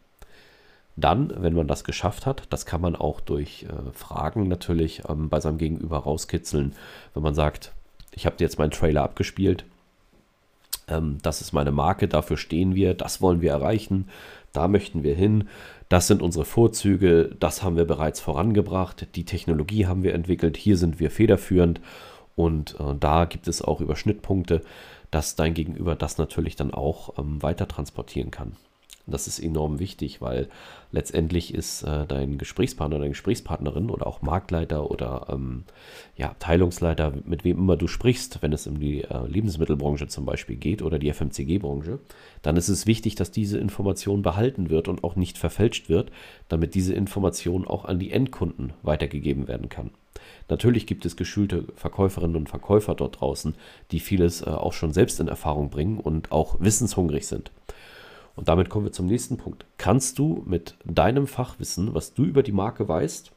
Dann, 0.98 1.34
wenn 1.42 1.54
man 1.54 1.68
das 1.68 1.84
geschafft 1.84 2.26
hat, 2.26 2.44
das 2.50 2.66
kann 2.66 2.82
man 2.82 2.96
auch 2.96 3.22
durch 3.22 3.64
äh, 3.64 3.92
Fragen 3.94 4.48
natürlich 4.48 5.04
ähm, 5.08 5.30
bei 5.30 5.40
seinem 5.40 5.58
Gegenüber 5.58 6.00
rauskitzeln, 6.00 6.76
wenn 7.14 7.24
man 7.24 7.34
sagt, 7.34 7.72
ich 8.12 8.26
habe 8.26 8.36
dir 8.36 8.44
jetzt 8.44 8.60
meinen 8.60 8.72
Trailer 8.72 9.04
abgespielt, 9.04 9.64
ähm, 10.92 11.18
das 11.22 11.42
ist 11.42 11.54
meine 11.54 11.72
Marke, 11.72 12.08
dafür 12.08 12.38
stehen 12.38 12.76
wir, 12.76 12.94
das 12.94 13.22
wollen 13.22 13.42
wir 13.42 13.52
erreichen, 13.52 14.08
da 14.54 14.68
möchten 14.68 15.04
wir 15.04 15.16
hin, 15.16 15.48
das 15.90 16.08
sind 16.08 16.22
unsere 16.22 16.46
Vorzüge, 16.46 17.36
das 17.40 17.64
haben 17.64 17.78
wir 17.78 17.86
bereits 17.86 18.20
vorangebracht, 18.20 19.08
die 19.16 19.26
Technologie 19.26 19.88
haben 19.88 20.04
wir 20.04 20.14
entwickelt, 20.14 20.58
hier 20.58 20.78
sind 20.78 21.00
wir 21.00 21.12
federführend 21.12 21.82
und 22.36 22.80
äh, 22.80 22.96
da 23.00 23.26
gibt 23.26 23.48
es 23.48 23.62
auch 23.62 23.82
Überschnittpunkte, 23.82 24.62
dass 25.10 25.36
dein 25.36 25.54
Gegenüber 25.54 25.96
das 25.96 26.18
natürlich 26.18 26.56
dann 26.56 26.74
auch 26.74 27.18
ähm, 27.18 27.42
weiter 27.42 27.68
transportieren 27.68 28.32
kann. 28.32 28.56
Das 29.08 29.28
ist 29.28 29.40
enorm 29.40 29.80
wichtig, 29.80 30.22
weil 30.22 30.48
letztendlich 30.92 31.54
ist 31.54 31.84
äh, 31.84 32.06
dein 32.06 32.38
Gesprächspartner, 32.38 32.98
deine 32.98 33.10
Gesprächspartnerin 33.10 33.90
oder 33.90 34.08
auch 34.08 34.22
Marktleiter 34.22 34.90
oder 34.92 35.28
ähm, 35.30 35.64
ja, 36.18 36.28
Abteilungsleiter, 36.30 37.14
mit 37.26 37.44
wem 37.44 37.58
immer 37.58 37.78
du 37.78 37.88
sprichst, 37.88 38.42
wenn 38.42 38.54
es 38.54 38.68
um 38.68 38.80
die 38.80 39.04
äh, 39.04 39.28
Lebensmittelbranche 39.28 40.08
zum 40.08 40.26
Beispiel 40.26 40.56
geht 40.56 40.82
oder 40.82 41.00
die 41.00 41.12
FMCG-Branche, 41.12 42.00
dann 42.42 42.58
ist 42.58 42.70
es 42.70 42.86
wichtig, 42.86 43.16
dass 43.16 43.32
diese 43.32 43.58
Information 43.58 44.22
behalten 44.22 44.70
wird 44.70 44.88
und 44.88 45.04
auch 45.04 45.16
nicht 45.16 45.38
verfälscht 45.38 45.90
wird, 45.90 46.12
damit 46.48 46.76
diese 46.76 46.94
Information 46.94 47.66
auch 47.68 47.86
an 47.86 48.00
die 48.00 48.12
Endkunden 48.12 48.74
weitergegeben 48.84 49.48
werden 49.48 49.70
kann. 49.70 49.92
Natürlich 50.50 50.86
gibt 50.86 51.06
es 51.06 51.16
geschulte 51.16 51.66
Verkäuferinnen 51.76 52.36
und 52.36 52.50
Verkäufer 52.50 52.96
dort 52.96 53.22
draußen, 53.22 53.56
die 53.92 54.00
vieles 54.00 54.42
äh, 54.42 54.50
auch 54.50 54.74
schon 54.74 54.92
selbst 54.92 55.20
in 55.20 55.28
Erfahrung 55.28 55.70
bringen 55.70 55.98
und 55.98 56.32
auch 56.32 56.58
wissenshungrig 56.60 57.26
sind. 57.28 57.52
Und 58.36 58.48
damit 58.48 58.70
kommen 58.70 58.86
wir 58.86 58.92
zum 58.92 59.08
nächsten 59.08 59.38
Punkt. 59.38 59.66
Kannst 59.78 60.18
du 60.20 60.44
mit 60.46 60.76
deinem 60.86 61.28
Fachwissen, 61.28 61.94
was 61.94 62.14
du 62.14 62.24
über 62.24 62.44
die 62.44 62.52
Marke 62.52 62.88
weißt 62.88 63.32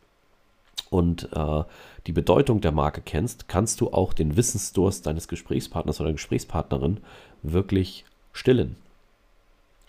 und 0.90 1.28
äh, 1.32 1.64
die 2.06 2.12
Bedeutung 2.12 2.60
der 2.60 2.72
Marke 2.72 3.00
kennst, 3.00 3.48
kannst 3.48 3.80
du 3.80 3.90
auch 3.90 4.12
den 4.12 4.36
Wissensdurst 4.36 5.06
deines 5.06 5.28
Gesprächspartners 5.28 6.00
oder 6.00 6.12
Gesprächspartnerin 6.12 7.00
wirklich 7.42 8.04
stillen? 8.32 8.76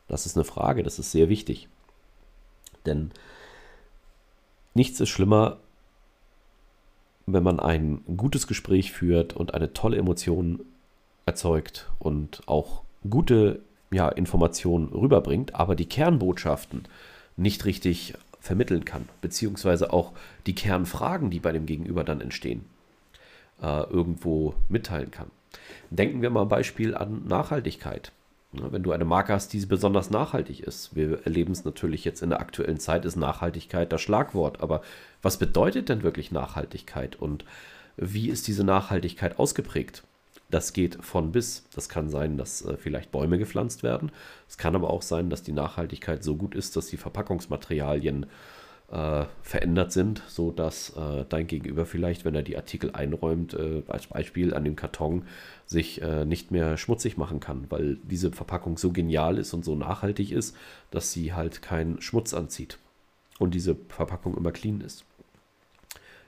Das 0.08 0.26
ist 0.26 0.36
eine 0.38 0.46
Frage, 0.46 0.84
das 0.84 1.00
ist 1.00 1.12
sehr 1.12 1.30
wichtig. 1.30 1.68
Denn 2.86 3.12
nichts 4.74 5.00
ist 5.00 5.10
schlimmer, 5.10 5.58
wenn 7.26 7.44
man 7.44 7.60
ein 7.60 8.04
gutes 8.18 8.48
Gespräch 8.48 8.92
führt 8.92 9.34
und 9.34 9.54
eine 9.54 9.74
tolle 9.74 9.98
Emotion 9.98 10.62
erzeugt 11.26 11.90
und 11.98 12.44
auch 12.46 12.84
gute 13.10 13.62
ja, 13.92 14.10
Informationen 14.10 14.90
rüberbringt, 14.90 15.56
aber 15.56 15.76
die 15.76 15.88
Kernbotschaften 15.88 16.88
nicht 17.38 17.66
richtig 17.66 18.14
vermitteln 18.40 18.86
kann, 18.86 19.10
beziehungsweise 19.22 19.92
auch 19.92 20.14
die 20.46 20.56
Kernfragen, 20.56 21.32
die 21.32 21.40
bei 21.40 21.52
dem 21.52 21.66
Gegenüber 21.66 22.04
dann 22.04 22.22
entstehen, 22.22 22.66
äh, 23.62 23.84
irgendwo 23.84 24.54
mitteilen 24.70 25.12
kann. 25.12 25.32
Denken 25.90 26.22
wir 26.22 26.30
mal 26.30 26.44
ein 26.44 26.50
Beispiel 26.50 26.96
an 26.96 27.26
Nachhaltigkeit. 27.28 28.12
Ja, 28.54 28.72
wenn 28.72 28.84
du 28.84 28.92
eine 28.92 29.06
Marke 29.06 29.34
hast, 29.34 29.52
die 29.54 29.66
besonders 29.66 30.12
nachhaltig 30.12 30.62
ist, 30.62 30.96
wir 30.96 31.26
erleben 31.26 31.52
es 31.52 31.66
natürlich 31.66 32.06
jetzt 32.06 32.22
in 32.22 32.30
der 32.30 32.40
aktuellen 32.40 32.80
Zeit, 32.80 33.06
ist 33.06 33.16
Nachhaltigkeit 33.16 33.92
das 33.92 34.02
Schlagwort. 34.02 34.62
Aber 34.62 34.82
was 35.22 35.38
bedeutet 35.38 35.90
denn 35.90 36.04
wirklich 36.04 36.32
Nachhaltigkeit 36.32 37.16
und 37.16 37.46
wie 37.98 38.30
ist 38.30 38.48
diese 38.48 38.64
Nachhaltigkeit 38.64 39.40
ausgeprägt? 39.40 40.04
Das 40.50 40.74
geht 40.74 41.04
von 41.04 41.32
bis. 41.32 41.64
Das 41.74 41.90
kann 41.90 42.10
sein, 42.10 42.38
dass 42.38 42.64
äh, 42.64 42.78
vielleicht 42.78 43.12
Bäume 43.12 43.38
gepflanzt 43.38 43.84
werden. 43.84 44.12
Es 44.48 44.58
kann 44.58 44.76
aber 44.76 44.90
auch 44.90 45.02
sein, 45.02 45.30
dass 45.30 45.44
die 45.44 45.54
Nachhaltigkeit 45.54 46.24
so 46.24 46.36
gut 46.36 46.56
ist, 46.56 46.76
dass 46.76 46.88
die 46.88 46.98
Verpackungsmaterialien 46.98 48.28
äh, 48.92 49.26
verändert 49.42 49.92
sind, 49.92 50.22
sodass 50.28 50.92
äh, 50.96 51.26
dein 51.28 51.48
Gegenüber 51.48 51.86
vielleicht, 51.86 52.26
wenn 52.26 52.36
er 52.36 52.44
die 52.44 52.58
Artikel 52.58 52.92
einräumt, 52.92 53.54
äh, 53.54 53.84
als 53.88 54.08
Beispiel 54.08 54.54
an 54.54 54.64
dem 54.64 54.76
Karton, 54.76 55.26
sich 55.66 56.02
äh, 56.02 56.26
nicht 56.26 56.52
mehr 56.52 56.78
schmutzig 56.78 57.18
machen 57.18 57.40
kann, 57.40 57.66
weil 57.70 57.98
diese 58.04 58.32
Verpackung 58.32 58.78
so 58.78 58.92
genial 58.92 59.38
ist 59.40 59.54
und 59.54 59.66
so 59.66 59.76
nachhaltig 59.76 60.32
ist, 60.32 60.56
dass 60.92 61.12
sie 61.12 61.34
halt 61.34 61.62
keinen 61.62 62.02
Schmutz 62.02 62.34
anzieht 62.34 62.78
und 63.40 63.56
diese 63.56 63.76
Verpackung 63.90 64.38
immer 64.38 64.52
clean 64.52 64.82
ist. 64.82 65.06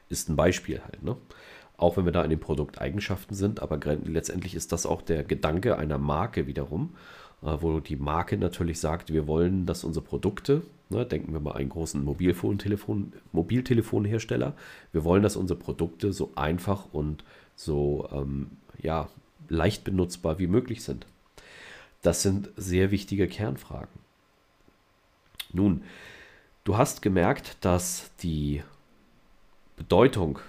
Ist 0.10 0.30
ein 0.30 0.36
Beispiel 0.36 0.82
halt, 0.84 1.04
ne? 1.04 1.18
Auch 1.78 1.96
wenn 1.96 2.06
wir 2.06 2.12
da 2.12 2.24
in 2.24 2.32
den 2.32 2.40
Produkteigenschaften 2.40 3.36
sind, 3.36 3.62
aber 3.62 3.80
letztendlich 4.06 4.56
ist 4.56 4.72
das 4.72 4.86
auch 4.86 5.02
der 5.02 5.24
Gedanke 5.24 5.78
einer 5.78 6.00
Marke 6.00 6.48
wiederum, 6.48 6.96
äh, 7.44 7.58
wo 7.60 7.80
die 7.80 7.96
Marke 7.96 8.38
natürlich 8.38 8.80
sagt, 8.80 9.14
wir 9.14 9.28
wollen, 9.28 9.66
dass 9.68 9.84
unsere 9.84 10.04
Produkte, 10.04 10.64
ne, 10.90 11.06
denken 11.06 11.34
wir 11.34 11.40
mal 11.40 11.54
einen 11.54 11.70
großen 11.70 12.04
Mobiltelefon, 12.04 13.14
Mobiltelefonhersteller, 13.32 14.54
wir 14.92 15.04
wollen, 15.04 15.24
dass 15.24 15.36
unsere 15.36 15.60
Produkte 15.60 16.14
so 16.14 16.32
einfach 16.36 16.86
und 16.92 17.24
so 17.56 18.10
ähm, 18.12 18.52
ja, 18.82 19.08
leicht 19.50 19.84
benutzbar 19.84 20.40
wie 20.40 20.48
möglich 20.48 20.84
sind. 20.84 21.06
Das 22.02 22.24
sind 22.24 22.50
sehr 22.56 22.90
wichtige 22.92 23.28
Kernfragen. 23.28 24.00
Nun, 25.54 25.84
du 26.64 26.78
hast 26.78 27.02
gemerkt, 27.02 27.58
dass 27.62 28.12
die 28.22 28.64
Bedeutung 29.76 30.40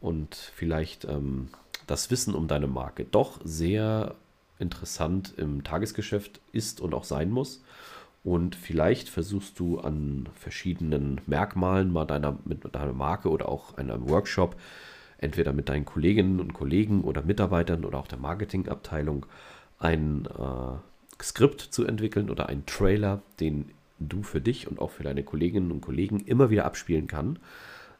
und 0.00 0.34
vielleicht 0.34 1.04
ähm, 1.04 1.48
das 1.86 2.10
Wissen 2.10 2.34
um 2.34 2.48
deine 2.48 2.66
Marke 2.66 3.04
doch 3.04 3.40
sehr 3.44 4.14
interessant 4.58 5.34
im 5.36 5.64
Tagesgeschäft 5.64 6.40
ist 6.52 6.80
und 6.80 6.94
auch 6.94 7.04
sein 7.04 7.30
muss. 7.30 7.62
Und 8.22 8.54
vielleicht 8.54 9.08
versuchst 9.08 9.58
du 9.58 9.80
an 9.80 10.28
verschiedenen 10.34 11.20
Merkmalen 11.26 11.90
mal 11.90 12.04
deiner, 12.04 12.38
mit 12.44 12.62
deiner 12.74 12.92
Marke 12.92 13.30
oder 13.30 13.48
auch 13.48 13.78
einem 13.78 14.08
Workshop, 14.08 14.56
entweder 15.18 15.52
mit 15.52 15.68
deinen 15.68 15.86
Kolleginnen 15.86 16.38
und 16.38 16.52
Kollegen 16.52 17.02
oder 17.02 17.22
Mitarbeitern 17.22 17.84
oder 17.84 17.98
auch 17.98 18.08
der 18.08 18.18
Marketingabteilung, 18.18 19.26
ein 19.78 20.26
äh, 20.26 21.22
Skript 21.22 21.60
zu 21.60 21.86
entwickeln 21.86 22.30
oder 22.30 22.48
einen 22.48 22.66
Trailer, 22.66 23.22
den 23.40 23.70
du 23.98 24.22
für 24.22 24.40
dich 24.40 24.68
und 24.68 24.78
auch 24.78 24.90
für 24.90 25.02
deine 25.02 25.22
Kolleginnen 25.22 25.72
und 25.72 25.80
Kollegen 25.80 26.20
immer 26.20 26.50
wieder 26.50 26.64
abspielen 26.66 27.06
kann, 27.06 27.38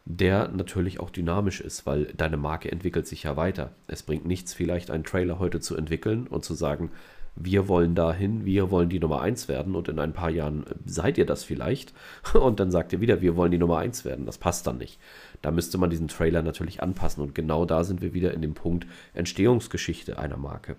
der 0.04 0.48
natürlich 0.48 1.00
auch 1.00 1.10
dynamisch 1.10 1.60
ist, 1.60 1.86
weil 1.86 2.06
deine 2.16 2.36
Marke 2.36 2.70
entwickelt 2.70 3.06
sich 3.06 3.24
ja 3.24 3.36
weiter. 3.36 3.72
Es 3.86 4.02
bringt 4.02 4.26
nichts, 4.26 4.54
vielleicht 4.54 4.90
einen 4.90 5.04
Trailer 5.04 5.38
heute 5.38 5.60
zu 5.60 5.76
entwickeln 5.76 6.26
und 6.26 6.44
zu 6.44 6.54
sagen, 6.54 6.90
wir 7.36 7.68
wollen 7.68 7.94
dahin, 7.94 8.44
wir 8.44 8.70
wollen 8.70 8.88
die 8.88 8.98
Nummer 8.98 9.20
1 9.20 9.48
werden 9.48 9.74
und 9.74 9.88
in 9.88 9.98
ein 9.98 10.12
paar 10.12 10.30
Jahren 10.30 10.66
äh, 10.66 10.74
seid 10.84 11.16
ihr 11.16 11.26
das 11.26 11.44
vielleicht 11.44 11.94
und 12.34 12.60
dann 12.60 12.70
sagt 12.70 12.92
ihr 12.92 13.00
wieder, 13.00 13.20
wir 13.20 13.36
wollen 13.36 13.52
die 13.52 13.58
Nummer 13.58 13.78
1 13.78 14.04
werden. 14.04 14.26
Das 14.26 14.38
passt 14.38 14.66
dann 14.66 14.78
nicht. 14.78 14.98
Da 15.42 15.50
müsste 15.50 15.78
man 15.78 15.90
diesen 15.90 16.08
Trailer 16.08 16.42
natürlich 16.42 16.82
anpassen 16.82 17.22
und 17.22 17.34
genau 17.34 17.64
da 17.64 17.84
sind 17.84 18.02
wir 18.02 18.14
wieder 18.14 18.34
in 18.34 18.42
dem 18.42 18.54
Punkt 18.54 18.86
Entstehungsgeschichte 19.14 20.18
einer 20.18 20.36
Marke 20.36 20.76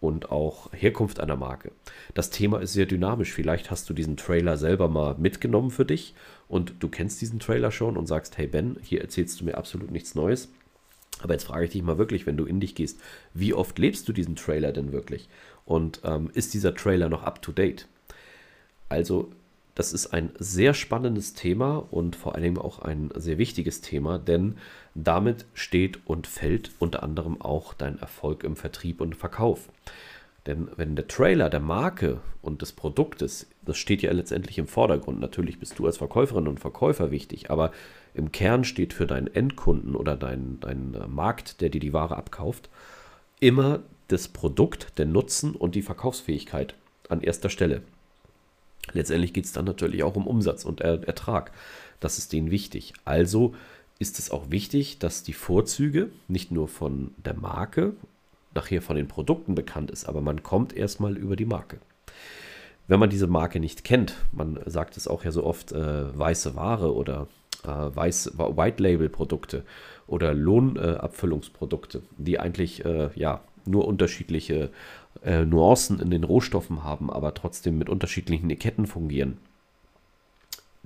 und 0.00 0.30
auch 0.30 0.72
Herkunft 0.72 1.20
einer 1.20 1.36
Marke. 1.36 1.72
Das 2.14 2.30
Thema 2.30 2.60
ist 2.60 2.72
sehr 2.72 2.86
dynamisch. 2.86 3.32
Vielleicht 3.32 3.70
hast 3.70 3.90
du 3.90 3.94
diesen 3.94 4.16
Trailer 4.16 4.56
selber 4.56 4.88
mal 4.88 5.16
mitgenommen 5.18 5.70
für 5.70 5.84
dich 5.84 6.14
und 6.50 6.74
du 6.80 6.88
kennst 6.88 7.20
diesen 7.20 7.38
Trailer 7.38 7.70
schon 7.70 7.96
und 7.96 8.06
sagst, 8.06 8.36
hey 8.36 8.48
Ben, 8.48 8.76
hier 8.82 9.00
erzählst 9.00 9.40
du 9.40 9.44
mir 9.44 9.56
absolut 9.56 9.92
nichts 9.92 10.16
Neues. 10.16 10.48
Aber 11.22 11.34
jetzt 11.34 11.44
frage 11.44 11.64
ich 11.64 11.70
dich 11.70 11.82
mal 11.82 11.96
wirklich, 11.96 12.26
wenn 12.26 12.36
du 12.36 12.44
in 12.44 12.58
dich 12.58 12.74
gehst, 12.74 12.98
wie 13.34 13.54
oft 13.54 13.78
lebst 13.78 14.08
du 14.08 14.12
diesen 14.12 14.34
Trailer 14.34 14.72
denn 14.72 14.90
wirklich? 14.90 15.28
Und 15.64 16.00
ähm, 16.04 16.30
ist 16.34 16.52
dieser 16.52 16.74
Trailer 16.74 17.08
noch 17.08 17.22
up 17.22 17.40
to 17.40 17.52
date? 17.52 17.86
Also 18.88 19.30
das 19.76 19.92
ist 19.92 20.08
ein 20.08 20.30
sehr 20.38 20.74
spannendes 20.74 21.34
Thema 21.34 21.86
und 21.90 22.16
vor 22.16 22.34
allem 22.34 22.58
auch 22.58 22.80
ein 22.80 23.10
sehr 23.14 23.38
wichtiges 23.38 23.80
Thema, 23.80 24.18
denn 24.18 24.56
damit 24.96 25.46
steht 25.54 26.00
und 26.06 26.26
fällt 26.26 26.72
unter 26.80 27.04
anderem 27.04 27.40
auch 27.40 27.74
dein 27.74 27.98
Erfolg 28.00 28.42
im 28.42 28.56
Vertrieb 28.56 29.00
und 29.00 29.14
Verkauf. 29.14 29.68
Denn 30.46 30.68
wenn 30.76 30.96
der 30.96 31.06
Trailer 31.06 31.48
der 31.48 31.60
Marke 31.60 32.20
und 32.42 32.60
des 32.60 32.72
Produktes, 32.72 33.46
das 33.62 33.76
steht 33.78 34.02
ja 34.02 34.12
letztendlich 34.12 34.58
im 34.58 34.66
Vordergrund, 34.66 35.20
natürlich 35.20 35.58
bist 35.58 35.78
du 35.78 35.86
als 35.86 35.98
Verkäuferin 35.98 36.48
und 36.48 36.60
Verkäufer 36.60 37.10
wichtig, 37.10 37.50
aber 37.50 37.72
im 38.14 38.32
Kern 38.32 38.64
steht 38.64 38.92
für 38.92 39.06
deinen 39.06 39.26
Endkunden 39.28 39.94
oder 39.94 40.16
deinen 40.16 40.58
dein 40.60 40.96
Markt, 41.08 41.60
der 41.60 41.68
dir 41.68 41.80
die 41.80 41.92
Ware 41.92 42.16
abkauft, 42.16 42.70
immer 43.38 43.80
das 44.08 44.28
Produkt, 44.28 44.98
der 44.98 45.06
Nutzen 45.06 45.54
und 45.54 45.74
die 45.74 45.82
Verkaufsfähigkeit 45.82 46.74
an 47.08 47.20
erster 47.20 47.50
Stelle. 47.50 47.82
Letztendlich 48.92 49.32
geht 49.32 49.44
es 49.44 49.52
dann 49.52 49.66
natürlich 49.66 50.02
auch 50.02 50.16
um 50.16 50.26
Umsatz 50.26 50.64
und 50.64 50.80
Ertrag. 50.80 51.52
Das 52.00 52.18
ist 52.18 52.32
denen 52.32 52.50
wichtig. 52.50 52.94
Also 53.04 53.54
ist 53.98 54.18
es 54.18 54.30
auch 54.30 54.50
wichtig, 54.50 54.98
dass 54.98 55.22
die 55.22 55.34
Vorzüge 55.34 56.10
nicht 56.26 56.50
nur 56.50 56.66
von 56.66 57.12
der 57.24 57.34
Marke, 57.34 57.92
nachher 58.54 58.82
von 58.82 58.96
den 58.96 59.06
Produkten 59.06 59.54
bekannt 59.54 59.90
ist, 59.90 60.06
aber 60.06 60.20
man 60.20 60.42
kommt 60.42 60.72
erstmal 60.72 61.16
über 61.16 61.36
die 61.36 61.44
Marke. 61.44 61.78
Wenn 62.90 62.98
man 62.98 63.08
diese 63.08 63.28
Marke 63.28 63.60
nicht 63.60 63.84
kennt, 63.84 64.16
man 64.32 64.58
sagt 64.66 64.96
es 64.96 65.06
auch 65.06 65.22
ja 65.22 65.30
so 65.30 65.44
oft, 65.44 65.70
äh, 65.70 66.18
weiße 66.18 66.56
Ware 66.56 66.92
oder 66.92 67.28
äh, 67.62 67.68
weiß, 67.68 68.36
White 68.36 68.82
Label 68.82 69.08
Produkte 69.08 69.62
oder 70.08 70.34
Lohnabfüllungsprodukte, 70.34 72.02
die 72.18 72.40
eigentlich 72.40 72.84
äh, 72.84 73.10
ja 73.14 73.42
nur 73.64 73.86
unterschiedliche 73.86 74.70
äh, 75.22 75.44
Nuancen 75.44 76.00
in 76.00 76.10
den 76.10 76.24
Rohstoffen 76.24 76.82
haben, 76.82 77.12
aber 77.12 77.32
trotzdem 77.32 77.78
mit 77.78 77.88
unterschiedlichen 77.88 78.50
Etiketten 78.50 78.88
fungieren. 78.88 79.38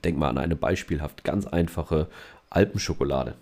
Denk 0.04 0.18
mal 0.18 0.28
an 0.28 0.36
eine 0.36 0.56
beispielhaft 0.56 1.24
ganz 1.24 1.46
einfache 1.46 2.08
Alpenschokolade. 2.50 3.32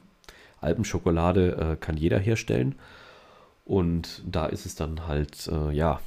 Alpenschokolade 0.61 1.57
äh, 1.57 1.85
kann 1.85 1.97
jeder 1.97 2.21
herstellen 2.21 2.77
und 3.65 4.23
da 4.25 4.47
ist 4.47 4.67
es 4.67 4.77
dann 4.77 5.09
halt, 5.09 5.49
äh, 5.49 5.73
ja, 5.73 5.99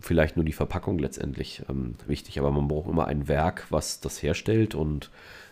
vielleicht 0.00 0.36
nur 0.36 0.44
die 0.44 0.52
Verpackung 0.52 0.98
letztendlich 0.98 1.62
ähm, 1.68 1.94
wichtig, 2.06 2.38
aber 2.38 2.50
man 2.50 2.68
braucht 2.68 2.88
immer 2.88 3.06
ein 3.06 3.28
Werk, 3.28 3.66
was 3.70 4.00
das 4.00 4.22
herstellt 4.22 4.74
und 4.74 5.10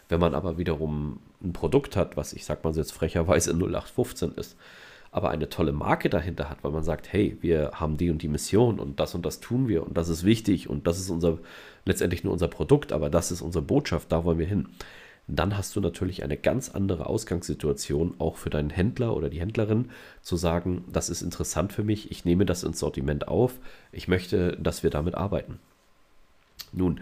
wenn 0.09 0.21
man 0.21 0.35
aber 0.35 0.59
wiederum 0.59 1.21
ein 1.43 1.52
Produkt 1.52 1.97
hat, 1.97 2.16
was 2.16 2.33
ich 2.33 2.45
sag 2.45 2.64
mal 2.64 2.73
so 2.73 2.81
jetzt 2.81 2.93
frecherweise 2.93 3.50
0815 3.54 4.33
ist, 4.33 4.57
aber 5.11 5.31
eine 5.31 5.49
tolle 5.49 5.73
Marke 5.73 6.11
dahinter 6.11 6.50
hat, 6.50 6.59
weil 6.62 6.73
man 6.73 6.83
sagt, 6.83 7.12
hey, 7.12 7.37
wir 7.40 7.73
haben 7.75 7.97
die 7.97 8.11
und 8.11 8.23
die 8.23 8.28
Mission 8.28 8.81
und 8.81 8.99
das 8.99 9.14
und 9.14 9.25
das 9.25 9.40
tun 9.40 9.69
wir 9.69 9.87
und 9.87 9.97
das 9.97 10.09
ist 10.09 10.25
wichtig 10.25 10.69
und 10.69 10.87
das 10.87 10.99
ist 10.99 11.11
unser 11.11 11.38
letztendlich 11.85 12.25
nur 12.25 12.33
unser 12.33 12.49
Produkt, 12.49 12.93
aber 12.93 13.11
das 13.11 13.31
ist 13.31 13.43
unsere 13.43 13.64
Botschaft, 13.64 14.11
da 14.11 14.25
wollen 14.25 14.38
wir 14.38 14.47
hin. 14.47 14.69
Dann 15.26 15.57
hast 15.57 15.75
du 15.75 15.81
natürlich 15.81 16.23
eine 16.23 16.37
ganz 16.37 16.69
andere 16.69 17.07
Ausgangssituation, 17.07 18.14
auch 18.19 18.37
für 18.37 18.50
deinen 18.50 18.71
Händler 18.71 19.16
oder 19.16 19.31
die 19.31 19.40
Händlerin, 19.40 19.90
zu 20.21 20.37
sagen, 20.37 20.85
das 20.93 21.09
ist 21.09 21.23
interessant 21.23 21.73
für 21.73 21.83
mich, 21.83 22.11
ich 22.11 22.25
nehme 22.25 22.45
das 22.45 22.62
ins 22.62 22.78
Sortiment 22.78 23.26
auf, 23.26 23.59
ich 23.90 24.07
möchte, 24.07 24.59
dass 24.61 24.83
wir 24.83 24.90
damit 24.90 25.14
arbeiten. 25.14 25.59
Nun, 26.73 27.00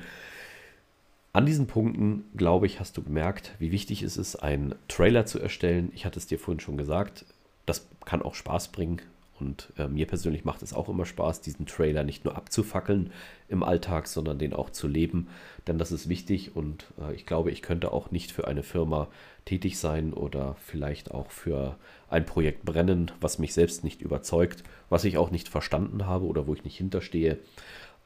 an 1.32 1.46
diesen 1.46 1.66
Punkten, 1.66 2.24
glaube 2.36 2.66
ich, 2.66 2.78
hast 2.78 2.96
du 2.96 3.02
gemerkt, 3.02 3.52
wie 3.58 3.72
wichtig 3.72 4.02
es 4.02 4.16
ist, 4.16 4.36
einen 4.36 4.74
Trailer 4.86 5.24
zu 5.24 5.38
erstellen. 5.38 5.90
Ich 5.94 6.04
hatte 6.04 6.18
es 6.18 6.26
dir 6.26 6.38
vorhin 6.38 6.60
schon 6.60 6.76
gesagt, 6.76 7.24
das 7.64 7.86
kann 8.04 8.22
auch 8.22 8.34
Spaß 8.34 8.68
bringen. 8.68 9.00
Und 9.40 9.72
äh, 9.76 9.88
mir 9.88 10.06
persönlich 10.06 10.44
macht 10.44 10.62
es 10.62 10.72
auch 10.72 10.88
immer 10.88 11.04
Spaß, 11.04 11.40
diesen 11.40 11.66
Trailer 11.66 12.04
nicht 12.04 12.24
nur 12.24 12.36
abzufackeln 12.36 13.12
im 13.48 13.62
Alltag, 13.62 14.06
sondern 14.06 14.38
den 14.38 14.52
auch 14.52 14.70
zu 14.70 14.86
leben. 14.86 15.28
Denn 15.66 15.78
das 15.78 15.90
ist 15.90 16.08
wichtig 16.08 16.54
und 16.54 16.86
äh, 17.00 17.14
ich 17.14 17.26
glaube, 17.26 17.50
ich 17.50 17.62
könnte 17.62 17.92
auch 17.92 18.10
nicht 18.10 18.30
für 18.30 18.46
eine 18.46 18.62
Firma 18.62 19.08
tätig 19.44 19.78
sein 19.78 20.12
oder 20.12 20.56
vielleicht 20.64 21.10
auch 21.10 21.30
für 21.30 21.76
ein 22.08 22.26
Projekt 22.26 22.64
brennen, 22.64 23.10
was 23.20 23.38
mich 23.38 23.54
selbst 23.54 23.82
nicht 23.84 24.02
überzeugt, 24.02 24.62
was 24.90 25.04
ich 25.04 25.18
auch 25.18 25.30
nicht 25.30 25.48
verstanden 25.48 26.06
habe 26.06 26.26
oder 26.26 26.46
wo 26.46 26.54
ich 26.54 26.64
nicht 26.64 26.76
hinterstehe. 26.76 27.38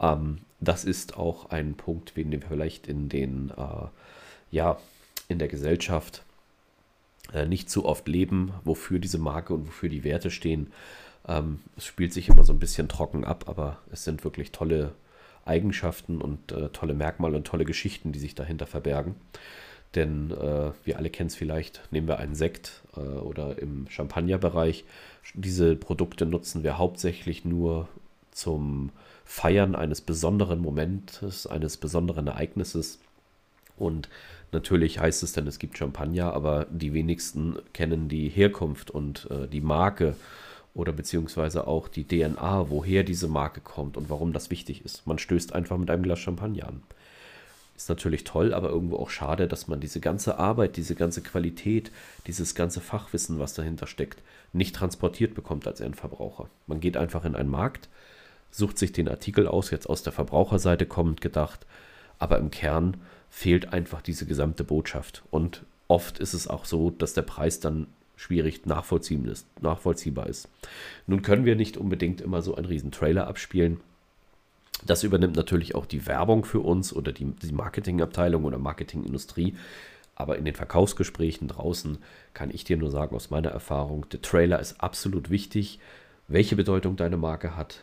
Ähm, 0.01 0.39
das 0.61 0.85
ist 0.85 1.17
auch 1.17 1.51
ein 1.51 1.75
Punkt, 1.75 2.17
den 2.17 2.33
wir 2.33 2.41
vielleicht 2.41 2.87
in 2.87 3.09
den, 3.09 3.51
äh, 3.51 3.89
ja, 4.51 4.79
in 5.29 5.39
der 5.39 5.49
Gesellschaft 5.49 6.23
äh, 7.33 7.47
nicht 7.47 7.69
zu 7.69 7.85
oft 7.85 8.07
leben, 8.09 8.53
wofür 8.65 8.99
diese 8.99 9.19
Marke 9.19 9.55
und 9.55 9.67
wofür 9.67 9.89
die 9.89 10.05
Werte 10.05 10.31
stehen. 10.31 10.73
Ähm, 11.27 11.61
es 11.77 11.85
spielt 11.85 12.13
sich 12.13 12.29
immer 12.29 12.45
so 12.45 12.53
ein 12.53 12.59
bisschen 12.59 12.89
trocken 12.89 13.25
ab, 13.25 13.45
aber 13.47 13.79
es 13.91 14.05
sind 14.05 14.25
wirklich 14.25 14.53
tolle 14.53 14.93
Eigenschaften 15.45 16.21
und 16.21 16.53
äh, 16.53 16.69
tolle 16.71 16.95
Merkmale 16.95 17.37
und 17.37 17.47
tolle 17.47 17.65
Geschichten, 17.65 18.13
die 18.13 18.19
sich 18.19 18.35
dahinter 18.35 18.67
verbergen. 18.67 19.15
Denn 19.95 20.31
äh, 20.33 20.73
wir 20.85 20.99
alle 20.99 21.11
kennen 21.11 21.29
es 21.29 21.37
vielleicht, 21.37 21.83
nehmen 21.91 22.09
wir 22.09 22.19
einen 22.19 22.35
Sekt 22.35 22.83
äh, 22.97 23.01
oder 23.01 23.59
im 23.59 23.87
Champagnerbereich. 23.89 24.85
Diese 25.35 25.77
Produkte 25.77 26.27
nutzen 26.27 26.65
wir 26.65 26.79
hauptsächlich 26.79 27.45
nur 27.45 27.89
zum 28.33 28.91
Feiern 29.25 29.75
eines 29.75 30.01
besonderen 30.01 30.61
Momentes, 30.61 31.47
eines 31.47 31.77
besonderen 31.77 32.27
Ereignisses. 32.27 32.99
Und 33.77 34.09
Natürlich 34.53 35.01
heißt 35.01 35.23
es 35.23 35.33
dann, 35.33 35.47
es 35.47 35.59
gibt 35.59 35.77
Champagner, 35.77 36.33
aber 36.33 36.67
die 36.71 36.93
wenigsten 36.93 37.59
kennen 37.73 38.09
die 38.09 38.29
Herkunft 38.29 38.91
und 38.91 39.29
äh, 39.31 39.49
die 39.49 39.61
Marke 39.61 40.15
oder 40.77 40.93
beziehungsweise 40.93 41.67
auch 41.67 41.89
die 41.89 42.05
DNA, 42.05 42.69
woher 42.69 43.03
diese 43.03 43.29
Marke 43.29 43.61
kommt 43.61 43.97
und 43.97 44.11
warum 44.11 44.33
das 44.33 44.51
wichtig 44.51 44.85
ist. 44.85 45.07
Man 45.07 45.19
stößt 45.19 45.55
einfach 45.55 45.79
mit 45.79 45.91
einem 45.91 46.03
Glas 46.03 46.19
Champagner 46.19 46.69
an. 46.69 46.83
Ist 47.75 47.89
natürlich 47.89 48.25
toll, 48.25 48.55
aber 48.55 48.69
irgendwo 48.69 48.97
auch 48.97 49.11
schade, 49.11 49.49
dass 49.49 49.69
man 49.69 49.81
diese 49.81 50.01
ganze 50.01 50.39
Arbeit, 50.39 50.77
diese 50.77 50.95
ganze 50.95 51.23
Qualität, 51.23 51.91
dieses 52.27 52.55
ganze 52.55 52.81
Fachwissen, 52.81 53.39
was 53.39 53.55
dahinter 53.55 53.87
steckt, 53.87 54.23
nicht 54.53 54.75
transportiert 54.75 55.35
bekommt 55.35 55.67
als 55.67 55.81
Endverbraucher. 55.81 56.49
Man 56.67 56.81
geht 56.81 56.97
einfach 56.97 57.25
in 57.25 57.35
einen 57.35 57.51
Markt, 57.51 57.89
sucht 58.51 58.79
sich 58.79 58.93
den 58.93 59.09
Artikel 59.09 59.47
aus, 59.47 59.71
jetzt 59.71 59.89
aus 59.89 60.03
der 60.03 60.13
Verbraucherseite 60.13 60.87
kommend 60.87 61.21
gedacht, 61.21 61.67
aber 62.19 62.39
im 62.39 62.51
Kern 62.51 62.99
fehlt 63.31 63.73
einfach 63.73 64.01
diese 64.01 64.27
gesamte 64.27 64.65
Botschaft. 64.65 65.23
Und 65.31 65.65
oft 65.89 66.19
ist 66.19 66.35
es 66.35 66.49
auch 66.49 66.65
so, 66.65 66.91
dass 66.91 67.13
der 67.13 67.23
Preis 67.23 67.61
dann 67.61 67.87
schwierig 68.17 68.67
nachvollziehbar 68.67 70.27
ist. 70.27 70.49
Nun 71.07 71.23
können 71.23 71.45
wir 71.45 71.55
nicht 71.55 71.77
unbedingt 71.77 72.21
immer 72.21 72.43
so 72.43 72.55
einen 72.55 72.67
riesen 72.67 72.91
Trailer 72.91 73.27
abspielen. 73.27 73.81
Das 74.85 75.05
übernimmt 75.05 75.37
natürlich 75.37 75.75
auch 75.75 75.87
die 75.87 76.07
Werbung 76.07 76.45
für 76.45 76.61
uns 76.61 76.93
oder 76.93 77.13
die, 77.13 77.25
die 77.25 77.53
Marketingabteilung 77.53 78.45
oder 78.45 78.59
Marketingindustrie. 78.59 79.55
Aber 80.15 80.39
in 80.39 80.47
den 80.47 80.55
Verkaufsgesprächen 80.55 81.49
draußen 81.49 81.99
kann 82.33 82.51
ich 82.51 82.65
dir 82.65 82.79
nur 82.79 82.91
sagen 82.91 83.15
aus 83.15 83.31
meiner 83.31 83.51
Erfahrung, 83.51 84.09
der 84.11 84.23
Trailer 84.23 84.61
ist 84.61 84.81
absolut 84.81 85.31
wichtig, 85.31 85.79
welche 86.27 86.57
Bedeutung 86.57 86.97
deine 86.97 87.19
Marke 87.19 87.55
hat 87.55 87.83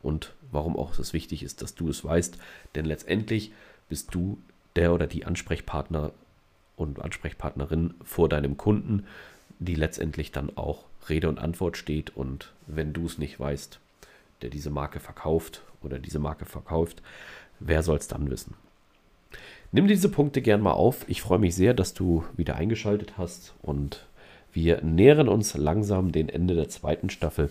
und 0.00 0.32
warum 0.52 0.76
auch 0.76 0.96
es 0.98 1.12
wichtig 1.12 1.42
ist, 1.42 1.60
dass 1.60 1.74
du 1.74 1.88
es 1.88 2.04
weißt. 2.04 2.38
Denn 2.76 2.84
letztendlich 2.84 3.52
bist 3.88 4.14
du 4.14 4.38
der 4.76 4.92
oder 4.92 5.06
die 5.06 5.24
Ansprechpartner 5.24 6.12
und 6.76 7.00
Ansprechpartnerin 7.00 7.94
vor 8.02 8.28
deinem 8.28 8.56
Kunden, 8.56 9.04
die 9.64 9.74
letztendlich 9.74 10.32
dann 10.32 10.56
auch 10.56 10.84
Rede 11.08 11.28
und 11.28 11.38
Antwort 11.38 11.76
steht. 11.76 12.16
Und 12.16 12.52
wenn 12.66 12.92
du 12.92 13.06
es 13.06 13.18
nicht 13.18 13.38
weißt, 13.38 13.78
der 14.42 14.50
diese 14.50 14.70
Marke 14.70 15.00
verkauft 15.00 15.62
oder 15.82 15.98
diese 15.98 16.18
Marke 16.18 16.44
verkauft, 16.44 17.02
wer 17.60 17.82
soll 17.82 17.98
es 17.98 18.08
dann 18.08 18.30
wissen? 18.30 18.54
Nimm 19.70 19.88
diese 19.88 20.10
Punkte 20.10 20.42
gern 20.42 20.60
mal 20.60 20.72
auf. 20.72 21.08
Ich 21.08 21.22
freue 21.22 21.38
mich 21.38 21.54
sehr, 21.54 21.72
dass 21.72 21.94
du 21.94 22.24
wieder 22.36 22.56
eingeschaltet 22.56 23.14
hast 23.16 23.54
und 23.62 24.06
wir 24.52 24.82
nähern 24.82 25.28
uns 25.28 25.56
langsam 25.56 26.12
dem 26.12 26.28
Ende 26.28 26.54
der 26.54 26.68
zweiten 26.68 27.08
Staffel. 27.08 27.50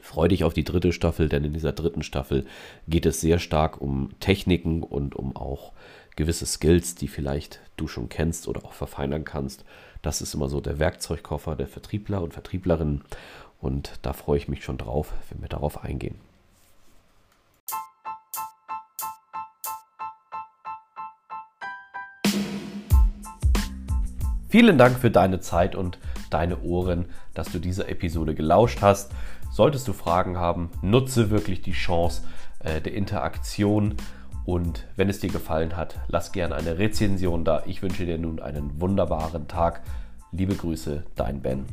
Freu 0.00 0.28
dich 0.28 0.44
auf 0.44 0.54
die 0.54 0.64
dritte 0.64 0.92
Staffel, 0.92 1.28
denn 1.28 1.44
in 1.44 1.52
dieser 1.52 1.72
dritten 1.72 2.02
Staffel 2.02 2.46
geht 2.86 3.04
es 3.04 3.20
sehr 3.20 3.40
stark 3.40 3.80
um 3.80 4.10
Techniken 4.20 4.82
und 4.82 5.16
um 5.16 5.34
auch 5.34 5.72
gewisse 6.18 6.46
Skills, 6.46 6.96
die 6.96 7.06
vielleicht 7.06 7.60
du 7.76 7.86
schon 7.86 8.08
kennst 8.08 8.48
oder 8.48 8.64
auch 8.64 8.72
verfeinern 8.72 9.24
kannst. 9.24 9.64
Das 10.02 10.20
ist 10.20 10.34
immer 10.34 10.48
so 10.48 10.60
der 10.60 10.80
Werkzeugkoffer 10.80 11.54
der 11.54 11.68
Vertriebler 11.68 12.22
und 12.22 12.32
Vertrieblerinnen 12.32 13.02
und 13.60 13.92
da 14.02 14.12
freue 14.12 14.36
ich 14.38 14.48
mich 14.48 14.64
schon 14.64 14.78
drauf, 14.78 15.12
wenn 15.30 15.40
wir 15.40 15.48
darauf 15.48 15.84
eingehen. 15.84 16.16
Vielen 24.48 24.76
Dank 24.76 24.98
für 24.98 25.12
deine 25.12 25.38
Zeit 25.38 25.76
und 25.76 26.00
deine 26.30 26.62
Ohren, 26.62 27.06
dass 27.34 27.52
du 27.52 27.60
dieser 27.60 27.88
Episode 27.88 28.34
gelauscht 28.34 28.80
hast. 28.82 29.12
Solltest 29.52 29.86
du 29.86 29.92
Fragen 29.92 30.36
haben, 30.36 30.70
nutze 30.82 31.30
wirklich 31.30 31.62
die 31.62 31.72
Chance 31.72 32.22
äh, 32.58 32.80
der 32.80 32.94
Interaktion 32.94 33.94
und 34.48 34.86
wenn 34.96 35.10
es 35.10 35.20
dir 35.20 35.28
gefallen 35.28 35.76
hat, 35.76 36.00
lass 36.08 36.32
gerne 36.32 36.54
eine 36.54 36.78
Rezension 36.78 37.44
da. 37.44 37.64
Ich 37.66 37.82
wünsche 37.82 38.06
dir 38.06 38.16
nun 38.16 38.40
einen 38.40 38.80
wunderbaren 38.80 39.46
Tag. 39.46 39.82
Liebe 40.32 40.54
Grüße, 40.54 41.04
dein 41.16 41.42
Ben. 41.42 41.66